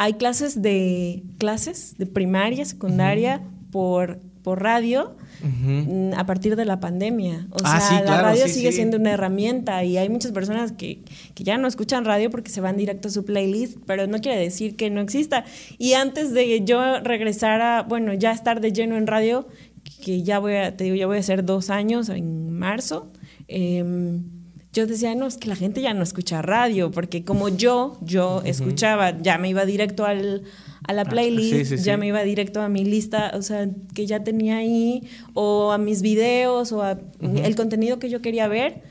[0.00, 6.80] hay clases de clases de primaria, secundaria por, por radio mm, a partir de la
[6.80, 7.46] pandemia.
[7.50, 11.02] O ah, sea, la radio sigue siendo una herramienta y hay muchas personas que,
[11.34, 14.40] que, ya no escuchan radio porque se van directo a su playlist, pero no quiere
[14.40, 15.44] decir que no exista.
[15.76, 19.48] Y antes de yo regresar a, bueno, ya estar de lleno en radio,
[20.02, 23.12] que ya voy a, te digo, ya voy a hacer dos años en marzo.
[23.48, 23.84] Eh,
[24.72, 28.42] yo decía, no, es que la gente ya no escucha radio, porque como yo, yo
[28.44, 30.44] escuchaba, ya me iba directo al,
[30.86, 34.22] a la ah, playlist, ya me iba directo a mi lista, o sea, que ya
[34.22, 35.02] tenía ahí,
[35.34, 38.82] o a mis videos, o a el contenido que yo quería ver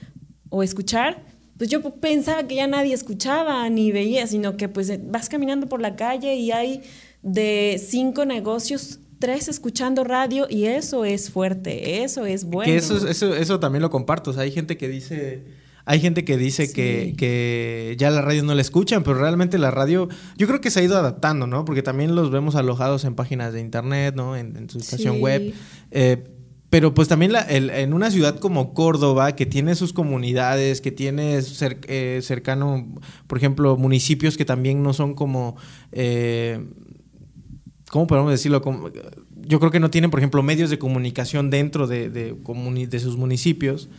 [0.49, 1.23] o escuchar,
[1.57, 5.81] pues yo pensaba que ya nadie escuchaba ni veía, sino que pues vas caminando por
[5.81, 6.81] la calle y hay
[7.21, 12.71] de cinco negocios tres escuchando radio y eso es fuerte, eso es bueno.
[12.71, 15.43] Que eso, eso, eso también lo comparto, o sea, hay gente que dice
[15.89, 20.07] hay gente que dice que, ya la radio no la escuchan, pero realmente la radio,
[20.37, 21.65] yo creo que se ha ido adaptando, ¿no?
[21.65, 24.37] Porque también los vemos alojados en páginas de internet, ¿no?
[24.37, 25.51] En, su estación web.
[25.89, 26.23] Eh,
[26.69, 32.19] pero pues también en una ciudad como Córdoba, que tiene sus comunidades, que tiene eh,
[32.21, 32.87] cercano,
[33.25, 35.55] por ejemplo, municipios que también no son como...
[35.91, 36.67] Eh,
[37.89, 38.61] ¿Cómo podemos decirlo?
[39.41, 43.89] yo creo que no tienen, por ejemplo, medios de comunicación dentro de, de sus municipios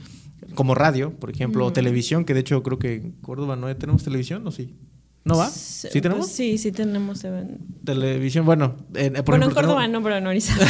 [0.55, 4.03] como radio, por ejemplo, o televisión, que de hecho creo que en Córdoba no tenemos
[4.05, 4.75] televisión, ¿o sí?
[5.23, 5.51] ¿No va?
[5.51, 6.27] ¿Sí tenemos?
[6.27, 7.23] Pues sí, sí tenemos
[7.85, 8.47] televisión.
[8.47, 10.67] Bueno, por bueno, en Córdoba no, pero en Orizaba.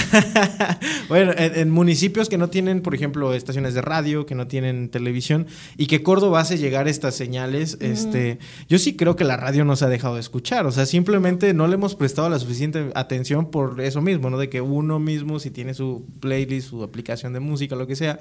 [1.08, 5.46] bueno, en, municipios que no tienen, por ejemplo, estaciones de radio, que no tienen televisión
[5.76, 9.76] y que Córdoba hace llegar estas señales, este, yo sí creo que la radio no
[9.76, 10.66] se ha dejado de escuchar.
[10.66, 14.38] O sea, simplemente no le hemos prestado la suficiente atención por eso mismo, ¿no?
[14.38, 18.18] De que uno mismo, si tiene su playlist, su aplicación de música, lo que sea,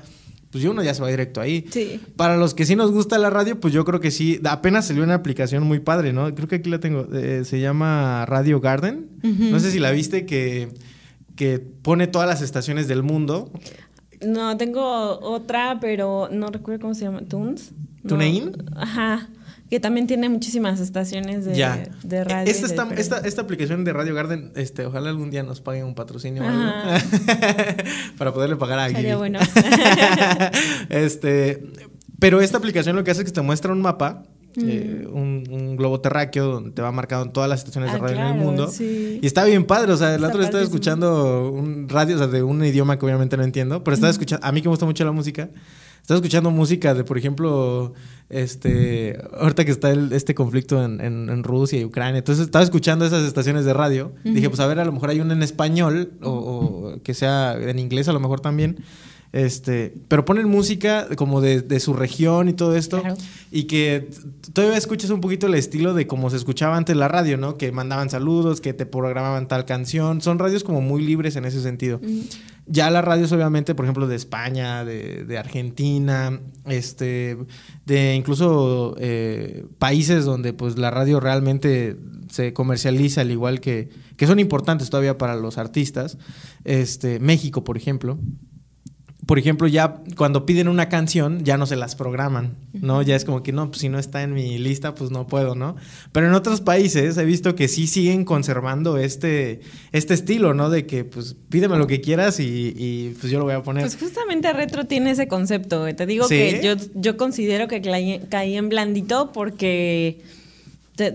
[0.52, 1.66] pues uno ya se va directo ahí.
[1.70, 2.00] Sí.
[2.16, 4.40] Para los que sí nos gusta la radio, pues yo creo que sí.
[4.46, 6.34] Apenas salió una aplicación muy padre, ¿no?
[6.34, 7.08] Creo que aquí la tengo.
[7.14, 9.10] Eh, se llama Radio Garden.
[9.22, 10.70] No sé si la viste, que,
[11.36, 13.52] que pone todas las estaciones del mundo.
[14.26, 17.22] No, tengo otra, pero no recuerdo cómo se llama.
[17.22, 17.72] ¿Tunes?
[18.08, 18.52] ¿TuneIn?
[18.76, 19.30] Ajá.
[19.70, 21.54] Que también tiene muchísimas estaciones de,
[22.04, 22.52] de radio.
[22.52, 26.42] Esta, esta, esta, aplicación de Radio Garden, este, ojalá algún día nos paguen un patrocinio
[28.18, 29.02] para poderle pagar a alguien.
[29.02, 29.40] Sería bueno.
[30.90, 31.64] este,
[32.20, 34.24] pero esta aplicación lo que hace es que te muestra un mapa
[34.58, 38.18] eh, un, globo terráqueo donde te va marcado en todas las estaciones de ah, radio
[38.18, 38.72] en el mundo.
[38.80, 42.28] Y está bien padre, o sea, el otro día estaba escuchando un radio, o sea,
[42.28, 44.86] de un idioma que obviamente no entiendo, pero estaba escuchando, a mí que me gusta
[44.86, 45.50] mucho la música,
[46.02, 47.94] estaba escuchando música de, por ejemplo,
[48.30, 53.66] este, ahorita que está este conflicto en, Rusia y Ucrania, entonces estaba escuchando esas estaciones
[53.66, 57.04] de radio, dije, pues a ver, a lo mejor hay una en español o, o
[57.04, 58.84] que sea en inglés a lo mejor también.
[59.32, 63.04] Este, pero ponen música como de, su región y todo esto.
[63.52, 64.10] Y que
[64.54, 67.56] todavía escuchas un poquito el estilo de cómo se escuchaba antes la radio, ¿no?
[67.56, 70.22] Que mandaban saludos, que te programaban tal canción.
[70.22, 72.02] Son radios como muy libres en ese sentido.
[72.66, 77.38] Ya las radios, obviamente, por ejemplo, de España, de, Argentina, este,
[77.86, 81.98] de incluso eh, países donde pues la radio realmente
[82.30, 86.18] se comercializa al igual que, que son importantes todavía para los artistas.
[86.64, 88.20] Este, México, por ejemplo,
[89.30, 93.04] por ejemplo, ya cuando piden una canción, ya no se las programan, ¿no?
[93.04, 95.54] Ya es como que no, pues si no está en mi lista, pues no puedo,
[95.54, 95.76] ¿no?
[96.12, 99.60] Pero en otros países he visto que sí siguen conservando este,
[99.92, 100.72] este estilo, ¿no?
[100.72, 103.84] De que, pues, pídeme lo que quieras y, pues yo lo voy a poner.
[103.84, 105.86] Pues justamente Retro tiene ese concepto.
[105.94, 107.84] Te digo que yo, yo considero que
[108.32, 110.24] caí en blandito porque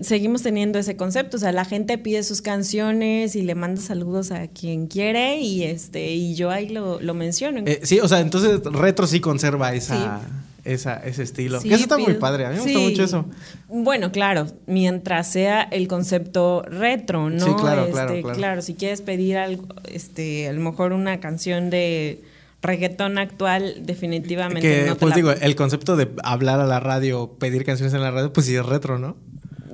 [0.01, 4.31] seguimos teniendo ese concepto, o sea, la gente pide sus canciones y le manda saludos
[4.31, 7.61] a quien quiere y este y yo ahí lo, lo menciono.
[7.65, 10.21] Eh, sí, o sea, entonces Retro sí conserva esa,
[10.63, 11.59] esa ese estilo.
[11.59, 13.25] eso está muy padre, a mí me gusta mucho eso.
[13.69, 17.45] Bueno, claro, mientras sea el concepto retro, ¿no?
[17.45, 18.61] Sí, claro, claro, este, claro.
[18.61, 22.21] si quieres pedir algo, este, a lo mejor una canción de
[22.61, 27.63] reggaetón actual definitivamente que, no pues digo, el concepto de hablar a la radio, pedir
[27.63, 29.15] canciones en la radio, pues sí es retro, ¿no?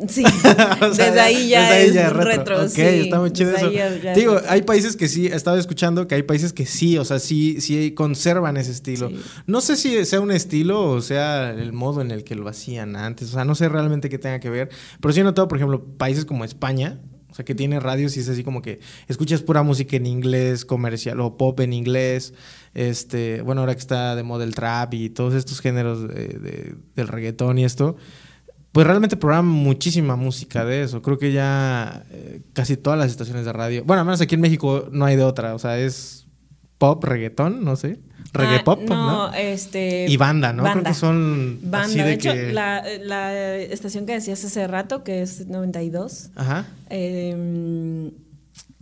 [0.08, 0.24] Sí,
[0.97, 2.64] desde ahí ya es retro.
[2.64, 3.70] ok, está muy chido eso.
[4.16, 7.20] Digo, hay países que sí, he estado escuchando que hay países que sí, o sea,
[7.20, 9.12] sí, sí conservan ese estilo.
[9.45, 12.95] No sé si sea un estilo o sea el modo en el que lo hacían
[12.95, 15.58] antes, o sea, no sé realmente qué tenga que ver, pero sí he notado, por
[15.58, 16.99] ejemplo, países como España,
[17.30, 20.66] o sea, que tiene radios y es así como que escuchas pura música en inglés,
[20.66, 22.34] comercial o pop en inglés.
[22.74, 27.58] Este, bueno, ahora que está de moda el trap y todos estos géneros del reggaetón
[27.58, 27.95] y esto
[28.72, 31.02] pues realmente programan muchísima música de eso.
[31.02, 34.42] Creo que ya eh, casi todas las estaciones de radio, bueno, al menos aquí en
[34.42, 36.28] México no hay de otra, o sea, es
[36.78, 38.00] pop, reggaetón, no sé.
[38.34, 40.08] Reggae ah, pop, no, este.
[40.08, 40.64] Y banda, ¿no?
[40.64, 41.60] Creo que son.
[41.64, 42.06] Banda.
[42.06, 46.66] de, hecho, la, estación que decías hace rato, que es 92, Ajá.
[46.90, 48.12] Em,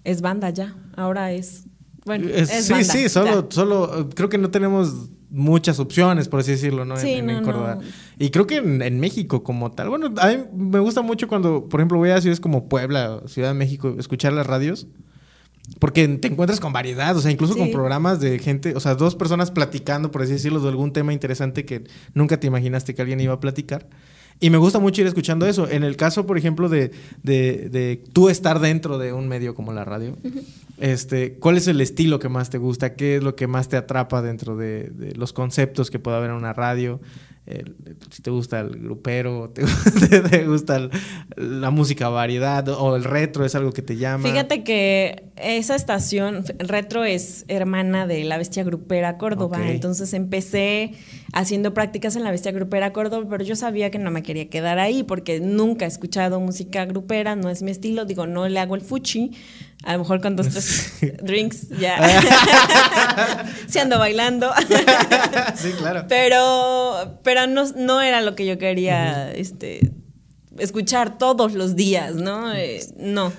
[0.04, 0.76] es banda ya.
[0.96, 1.64] Ahora es.
[2.06, 4.10] Bueno, es, sí, sí, solo, solo.
[4.14, 7.00] Creo que no tenemos muchas opciones, por así decirlo, ¿no?
[7.00, 7.80] en, Córdoba.
[8.20, 9.88] Y creo que en, México como tal.
[9.88, 13.48] Bueno, a mí me gusta mucho cuando, por ejemplo, voy a ciudades como Puebla, Ciudad
[13.48, 14.88] de México, escuchar las radios.
[15.80, 19.16] Porque te encuentras con variedad, o sea, incluso con programas de gente, o sea, dos
[19.16, 23.22] personas platicando, por así decirlo, de algún tema interesante que nunca te imaginaste que alguien
[23.22, 23.88] iba a platicar.
[24.42, 25.70] Y me gusta mucho ir escuchando eso.
[25.70, 26.92] En el caso, por ejemplo, de,
[27.24, 30.18] de, de tú estar dentro de un medio como la radio,
[30.80, 32.96] este, ¿cuál es el estilo que más te gusta?
[32.96, 36.32] ¿Qué es lo que más te atrapa dentro de, de los conceptos que puede haber
[36.32, 37.00] en una radio?
[38.12, 39.50] Si te gusta el grupero,
[40.10, 40.90] te, te gusta
[41.36, 44.28] la música variedad o el retro es algo que te llama.
[44.28, 50.94] Fíjate que esa estación retro es hermana de la Bestia Grupera Córdoba, entonces empecé
[51.34, 54.80] haciendo prácticas en la Bestia Grupera Córdoba, pero yo sabía que no me quería quedar
[54.80, 58.76] ahí porque nunca he escuchado música grupera, no es mi estilo, digo, no le hago
[58.76, 59.32] el fuchi,
[59.84, 62.00] a lo mejor con dos, tres drinks ya
[63.68, 64.52] se ando bailando.
[65.56, 66.06] sí, claro.
[66.08, 69.92] Pero, pero no, no era lo que yo quería este,
[70.58, 72.54] escuchar todos los días, ¿no?
[72.54, 73.32] Eh, no.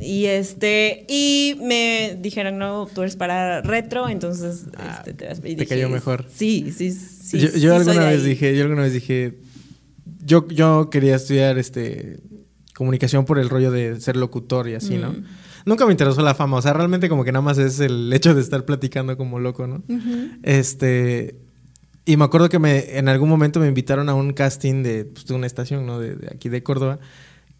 [0.00, 5.40] Y este, y me dijeron, no, tú eres para retro, entonces ah, este, te, vas,
[5.44, 6.26] y te cayó mejor.
[6.34, 7.38] Sí, sí, sí.
[7.38, 9.38] Yo, yo alguna vez dije, yo alguna vez dije,
[10.24, 12.20] yo, yo quería estudiar este
[12.74, 15.12] comunicación por el rollo de ser locutor y así, ¿no?
[15.12, 15.24] Mm
[15.64, 16.58] nunca me interesó la fama.
[16.58, 19.66] O sea, realmente como que nada más es el hecho de estar platicando como loco,
[19.66, 19.82] ¿no?
[20.42, 21.36] Este.
[22.06, 25.26] Y me acuerdo que me, en algún momento me invitaron a un casting de, pues,
[25.26, 26.00] de una estación, ¿no?
[26.00, 26.98] De, de, aquí de Córdoba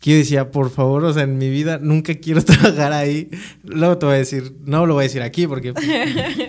[0.00, 3.28] que yo decía, por favor, o sea, en mi vida nunca quiero trabajar ahí.
[3.62, 5.74] Luego te voy a decir, no lo voy a decir aquí porque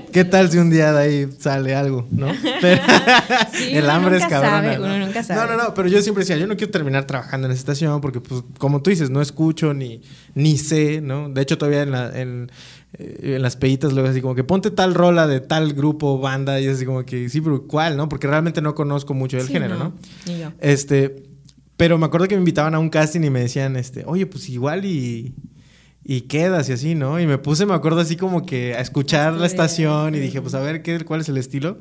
[0.13, 2.27] ¿qué tal si un día de ahí sale algo, no?
[3.69, 4.81] el hambre es cabrón.
[4.81, 5.05] ¿no?
[5.05, 5.41] nunca sabe.
[5.41, 7.99] No, no, no, pero yo siempre decía, yo no quiero terminar trabajando en esa estación
[7.99, 10.01] porque, pues, como tú dices, no escucho ni,
[10.33, 11.27] ni sé, ¿no?
[11.27, 12.49] De hecho, todavía en, la, en,
[12.97, 16.61] eh, en las peditas luego así como que ponte tal rola de tal grupo, banda,
[16.61, 18.07] y así como que, sí, pero ¿cuál, no?
[18.07, 19.93] Porque realmente no conozco mucho del género, ¿no?
[20.25, 20.53] Ni yo.
[20.61, 21.30] Este
[21.77, 24.49] pero me acuerdo que me invitaban a un casting y me decían, este, oye, pues
[24.49, 25.33] igual y,
[26.03, 27.19] y quedas y así, ¿no?
[27.19, 30.53] Y me puse, me acuerdo así como que a escuchar la estación y dije, pues
[30.53, 31.79] a ver qué, cuál es el estilo.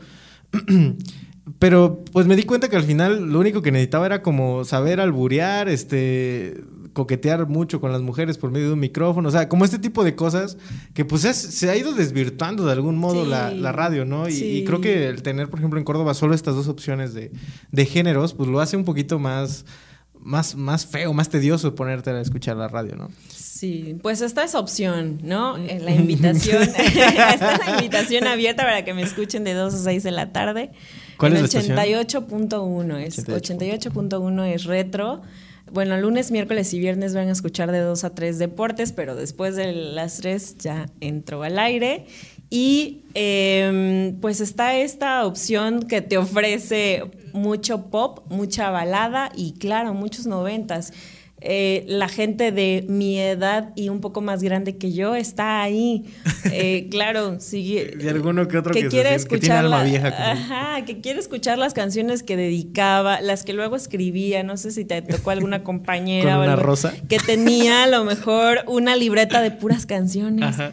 [1.58, 5.00] Pero pues me di cuenta que al final lo único que necesitaba era como saber
[5.00, 9.64] alburear, este, coquetear mucho con las mujeres por medio de un micrófono, o sea, como
[9.64, 10.58] este tipo de cosas
[10.94, 14.28] que pues se ha ido desvirtuando de algún modo la, radio, ¿no?
[14.28, 17.32] Y, creo que el tener, por ejemplo, en Córdoba solo estas dos opciones de,
[17.70, 19.64] de géneros, pues lo hace un poquito más
[20.22, 23.10] más, más feo, más tedioso ponerte a escuchar la radio, ¿no?
[23.28, 25.56] Sí, pues esta es opción, ¿no?
[25.56, 29.78] Eh, la invitación, esta es la invitación abierta para que me escuchen de 2 a
[29.78, 30.72] 6 de la tarde.
[31.20, 35.20] ¿Cuál es la 88.1 es 88.1 es retro.
[35.70, 39.54] Bueno, lunes, miércoles y viernes van a escuchar de 2 a 3 deportes, pero después
[39.54, 42.06] de las 3 ya entró al aire.
[42.48, 49.94] Y em, pues está esta opción que te ofrece mucho pop, mucha balada y claro,
[49.94, 50.92] muchos noventas.
[51.42, 56.04] Eh, la gente de mi edad y un poco más grande que yo está ahí.
[56.52, 57.96] Eh, claro, sigue.
[58.00, 59.58] Y alguno que otro que, quiere escuchar.
[59.58, 60.08] alma vieja.
[60.32, 64.42] Ajá, que quiere escuchar las canciones que dedicaba, las que luego escribía.
[64.42, 66.94] No sé si te tocó alguna compañera o algo, rosa?
[67.08, 70.58] que tenía a lo mejor una libreta de puras canciones.
[70.58, 70.72] Ajá.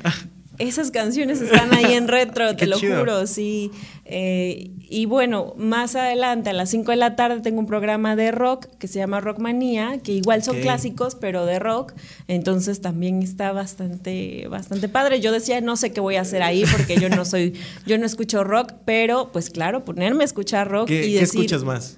[0.59, 3.71] Esas canciones están ahí en retro, te lo juro, sí.
[4.05, 8.31] Eh, y bueno, más adelante, a las 5 de la tarde, tengo un programa de
[8.31, 11.93] rock que se llama Rockmanía, que igual son clásicos, pero de rock.
[12.27, 15.19] Entonces también está bastante, bastante padre.
[15.19, 17.53] Yo decía, no sé qué voy a hacer ahí porque yo no soy,
[17.85, 21.17] yo no escucho rock, pero pues claro, ponerme a escuchar rock y decir.
[21.17, 21.97] ¿Qué escuchas más?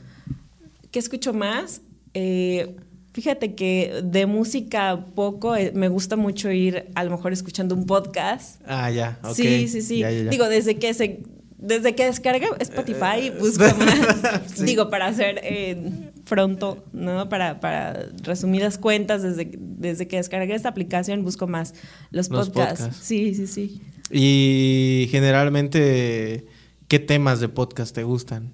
[0.91, 1.81] ¿Qué escucho más?
[2.13, 2.75] Eh,
[3.13, 7.85] Fíjate que de música poco, eh, me gusta mucho ir a lo mejor escuchando un
[7.85, 8.61] podcast.
[8.67, 9.33] Ah, ya, ok.
[9.33, 10.03] Sí, sí, sí.
[10.03, 11.23] Digo, desde que se
[11.59, 17.27] desde que descargué Spotify, eh, busco más, digo, para hacer eh, pronto, ¿no?
[17.27, 21.73] Para, para resumidas cuentas, desde, desde que descargué esta aplicación, busco más
[22.11, 22.95] los, podcasts.
[23.01, 23.81] Sí, sí, sí.
[24.09, 26.45] Y generalmente,
[26.87, 28.53] ¿qué temas de podcast te gustan?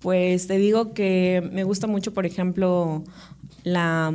[0.00, 3.04] Pues te digo que me gusta mucho, por ejemplo,
[3.64, 4.12] la,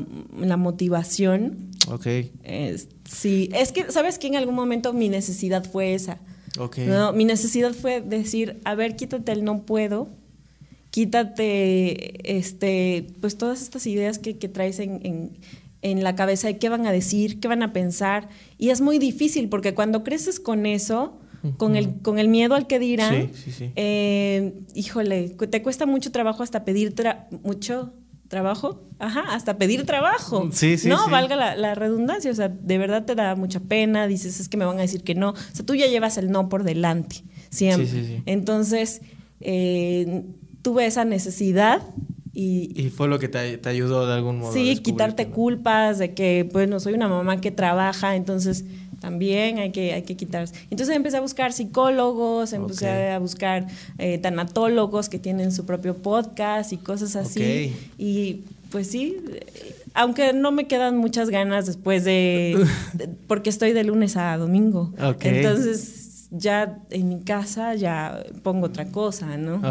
[0.57, 1.71] motivación.
[1.87, 2.07] Ok.
[3.05, 6.19] sí, es que, ¿sabes que En algún momento mi necesidad fue esa.
[6.57, 6.77] Ok.
[7.13, 10.09] mi necesidad fue decir, a ver, quítate el no puedo,
[10.89, 15.33] quítate, este, pues todas estas ideas que, traes en,
[15.81, 18.29] la cabeza de qué van a decir, qué van a pensar.
[18.57, 21.19] Y es muy difícil porque cuando creces con eso,
[21.57, 23.29] con el, con el miedo al que dirán,
[23.75, 26.95] eh, híjole, te cuesta mucho trabajo hasta pedir
[27.43, 27.93] mucho
[28.35, 30.49] trabajo, ajá, hasta pedir trabajo.
[30.51, 30.89] Sí, sí.
[30.89, 34.57] No, valga la, redundancia, o sea, de verdad te da mucha pena, dices, es que
[34.57, 35.29] me van a decir que no.
[35.29, 37.87] O sea, tú ya llevas el no por delante, siempre.
[37.87, 39.01] Sí, sí, Entonces,
[39.39, 40.25] eh,
[40.61, 41.81] tuve esa necesidad
[42.33, 44.51] y, y, fue lo que te, ayudó de algún modo.
[44.51, 48.65] Sí, quitarte culpas de que, pues, no soy una mamá que trabaja, entonces
[49.05, 50.55] también hay que, hay que quitarse.
[50.71, 53.67] Entonces empecé a buscar psicólogos, empecé a buscar
[53.99, 57.71] eh, tanatólogos que tienen su propio podcast y cosas así.
[57.99, 58.41] Y
[58.71, 59.17] pues sí,
[59.93, 62.57] aunque no me quedan muchas ganas después de,
[63.27, 64.91] porque estoy de lunes a domingo.
[65.21, 69.61] Entonces ya en mi casa ya pongo otra cosa, ¿no?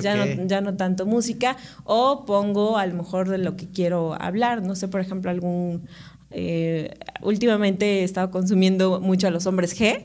[0.00, 4.14] Ya no, ya no tanto música o pongo a lo mejor de lo que quiero
[4.18, 5.82] hablar, no sé, por ejemplo, algún
[6.30, 10.04] eh, últimamente he estado consumiendo mucho a los hombres G,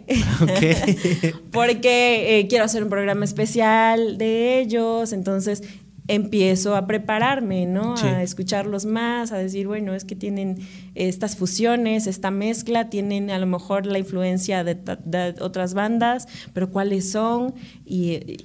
[1.52, 5.64] porque eh, quiero hacer un programa especial de ellos, entonces
[6.08, 7.96] empiezo a prepararme, ¿no?
[7.96, 10.58] A escucharlos más, a decir, bueno, es que tienen
[10.96, 17.12] estas fusiones, esta mezcla, tienen a lo mejor la influencia de, otras bandas, pero cuáles
[17.12, 17.54] son
[17.86, 18.38] y...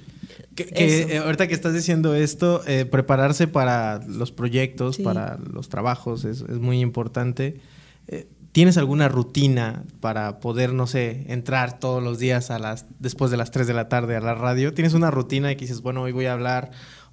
[0.65, 6.41] Que, eh, ahorita que estás diciendo esto, prepararse para los proyectos, para los trabajos, es,
[6.41, 7.59] es muy importante.
[8.07, 13.29] Eh, ¿Tienes alguna rutina para poder, no sé, entrar todos los días a las, después
[13.29, 14.73] de las 3 de la tarde a la radio?
[14.73, 16.71] ¿Tienes una rutina que dices, bueno, hoy voy a hablar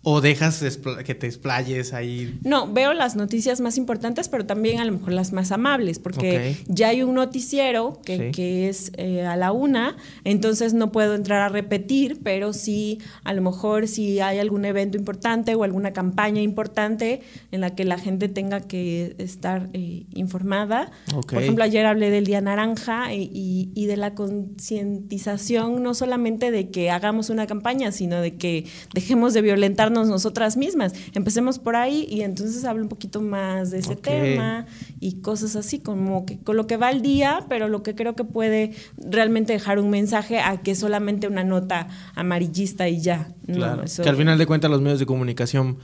[0.09, 0.63] ¿O dejas
[1.05, 2.39] que te explayes ahí?
[2.45, 6.59] No, veo las noticias más importantes, pero también a lo mejor las más amables, porque
[6.69, 11.49] ya hay un noticiero que, es eh, a la una, entonces no puedo entrar a
[11.49, 17.23] repetir, pero sí, a lo mejor si hay algún evento importante o alguna campaña importante
[17.51, 20.93] en la que la gente tenga que estar eh, informada.
[21.29, 26.71] Por ejemplo, ayer hablé del Día Naranja y, y de la concientización, no solamente de
[26.71, 30.93] que hagamos una campaña, sino de que dejemos de violentarnos nosotras mismas.
[31.15, 34.67] Empecemos por ahí y entonces hablo un poquito más de ese tema
[35.01, 38.15] y cosas así, como que con lo que va el día, pero lo que creo
[38.15, 43.29] que puede realmente dejar un mensaje a que solamente una nota amarillista y ya.
[43.47, 45.79] Que al final de cuentas los medios de comunicación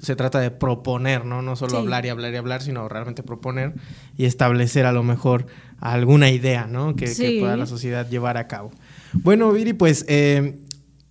[0.00, 1.42] se trata de proponer, ¿no?
[1.42, 3.74] No solo hablar y hablar y hablar, sino realmente proponer
[4.16, 5.46] y establecer a lo mejor
[5.78, 6.96] alguna idea, ¿no?
[6.96, 7.06] Que,
[7.40, 8.70] pueda la sociedad llevar a cabo.
[9.12, 10.58] Bueno, Viri, pues eh,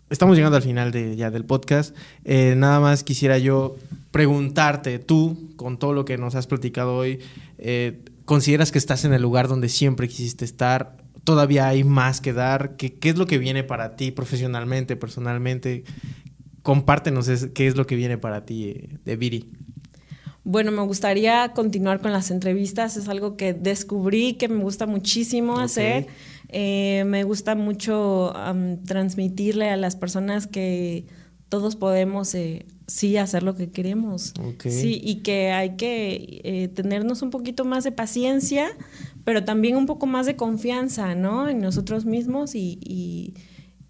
[0.10, 1.95] estamos llegando al final de, ya del podcast.
[2.24, 3.76] Eh, nada más quisiera yo
[4.12, 7.20] preguntarte, tú, con todo lo que nos has platicado hoy,
[7.58, 10.97] eh, ¿consideras que estás en el lugar donde siempre quisiste estar?
[11.24, 12.76] ¿Todavía hay más que dar?
[12.76, 15.84] ¿Qué, qué es lo que viene para ti profesionalmente, personalmente?
[16.62, 19.49] Compártenos qué es lo que viene para ti eh, de Viri.
[20.44, 22.98] Bueno, me gustaría continuar con las entrevistas.
[22.98, 26.08] Es algo que descubrí que me gusta muchísimo hacer.
[26.50, 28.34] Eh, me gusta mucho
[28.86, 31.06] transmitirle a las personas que
[31.50, 34.34] todos podemos eh, sí hacer lo que queremos.
[34.60, 38.68] Sí, y que hay que eh, tenernos un poquito más de paciencia,
[39.24, 41.48] pero también un poco más de confianza, ¿no?
[41.48, 43.34] En nosotros mismos y,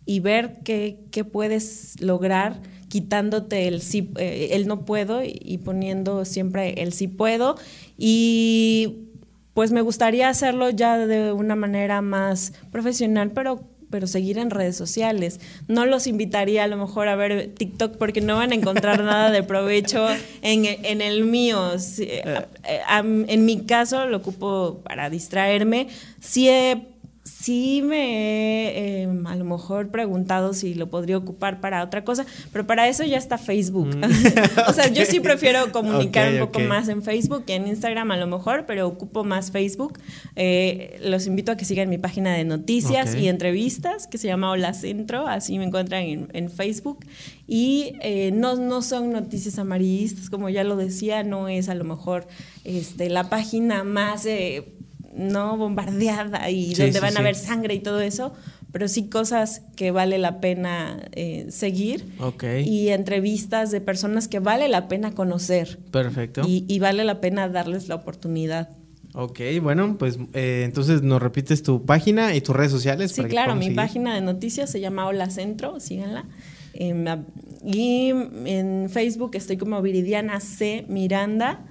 [0.05, 2.61] y ver qué, puedes lograr
[2.93, 7.55] quitándote el sí, eh, el no puedo y poniendo siempre el sí puedo.
[7.97, 9.07] Y
[9.55, 14.75] pues me gustaría hacerlo ya de una manera más profesional, pero pero seguir en redes
[14.75, 15.39] sociales.
[15.67, 19.31] No los invitaría a lo mejor a ver TikTok porque no van a encontrar nada
[19.31, 20.07] de provecho
[20.41, 21.73] en, en el mío.
[21.99, 22.23] Eh,
[22.63, 25.87] eh, en mi caso lo ocupo para distraerme.
[26.19, 26.92] Sí he
[27.23, 32.25] sí me he em, a lo mejor preguntado si lo podría ocupar para otra cosa,
[32.51, 33.95] pero para eso ya está Facebook.
[33.95, 34.03] Mm.
[34.67, 38.17] o sea, yo sí prefiero comunicar un poco más en Facebook que en Instagram a
[38.17, 39.99] lo mejor, pero ocupo más Facebook.
[40.35, 44.51] Eh, los invito a que sigan mi página de noticias y entrevistas que se llama
[44.51, 47.05] Hola Centro, así me encuentran en, Facebook.
[47.47, 51.83] Y eh, no, no son noticias amarillistas, como ya lo decía, no es a lo
[51.83, 52.27] mejor
[52.65, 54.27] este, la página más...
[55.15, 58.33] No bombardeada y donde van a ver sangre y todo eso,
[58.71, 62.05] pero sí cosas que vale la pena eh, seguir
[62.65, 65.79] y entrevistas de personas que vale la pena conocer.
[65.91, 66.41] Perfecto.
[66.45, 68.69] Y, vale la pena darles la oportunidad.
[69.13, 73.11] Ok, bueno, pues eh, entonces nos repites tu página y tus redes sociales.
[73.11, 76.25] Sí, claro, mi página de noticias se llama Hola Centro, síganla.
[76.73, 77.05] Em,
[77.63, 78.09] y
[78.45, 80.85] en Facebook estoy como Viridiana C.
[80.89, 81.63] Miranda.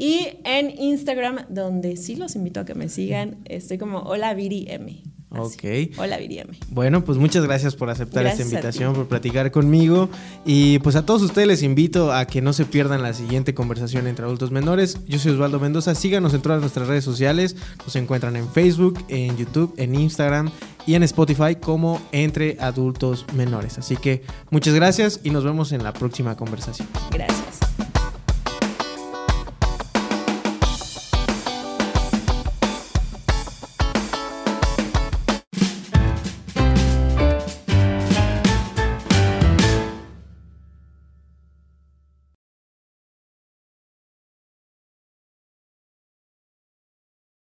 [0.00, 4.64] Y en Instagram, donde sí los invito a que me sigan, estoy como Hola Viri
[4.66, 5.02] M.
[5.28, 5.62] Ok.
[5.98, 6.58] Hola Viri M.
[6.70, 10.08] Bueno, pues muchas gracias por aceptar esta invitación, por platicar conmigo.
[10.46, 14.06] Y pues a todos ustedes les invito a que no se pierdan la siguiente conversación
[14.06, 15.00] entre adultos menores.
[15.06, 15.94] Yo soy Osvaldo Mendoza.
[15.94, 17.56] Síganos en todas nuestras redes sociales.
[17.84, 20.50] Nos encuentran en Facebook, en YouTube, en Instagram
[20.86, 23.76] y en Spotify como Entre Adultos Menores.
[23.76, 26.88] Así que muchas gracias y nos vemos en la próxima conversación.
[27.10, 27.59] Gracias.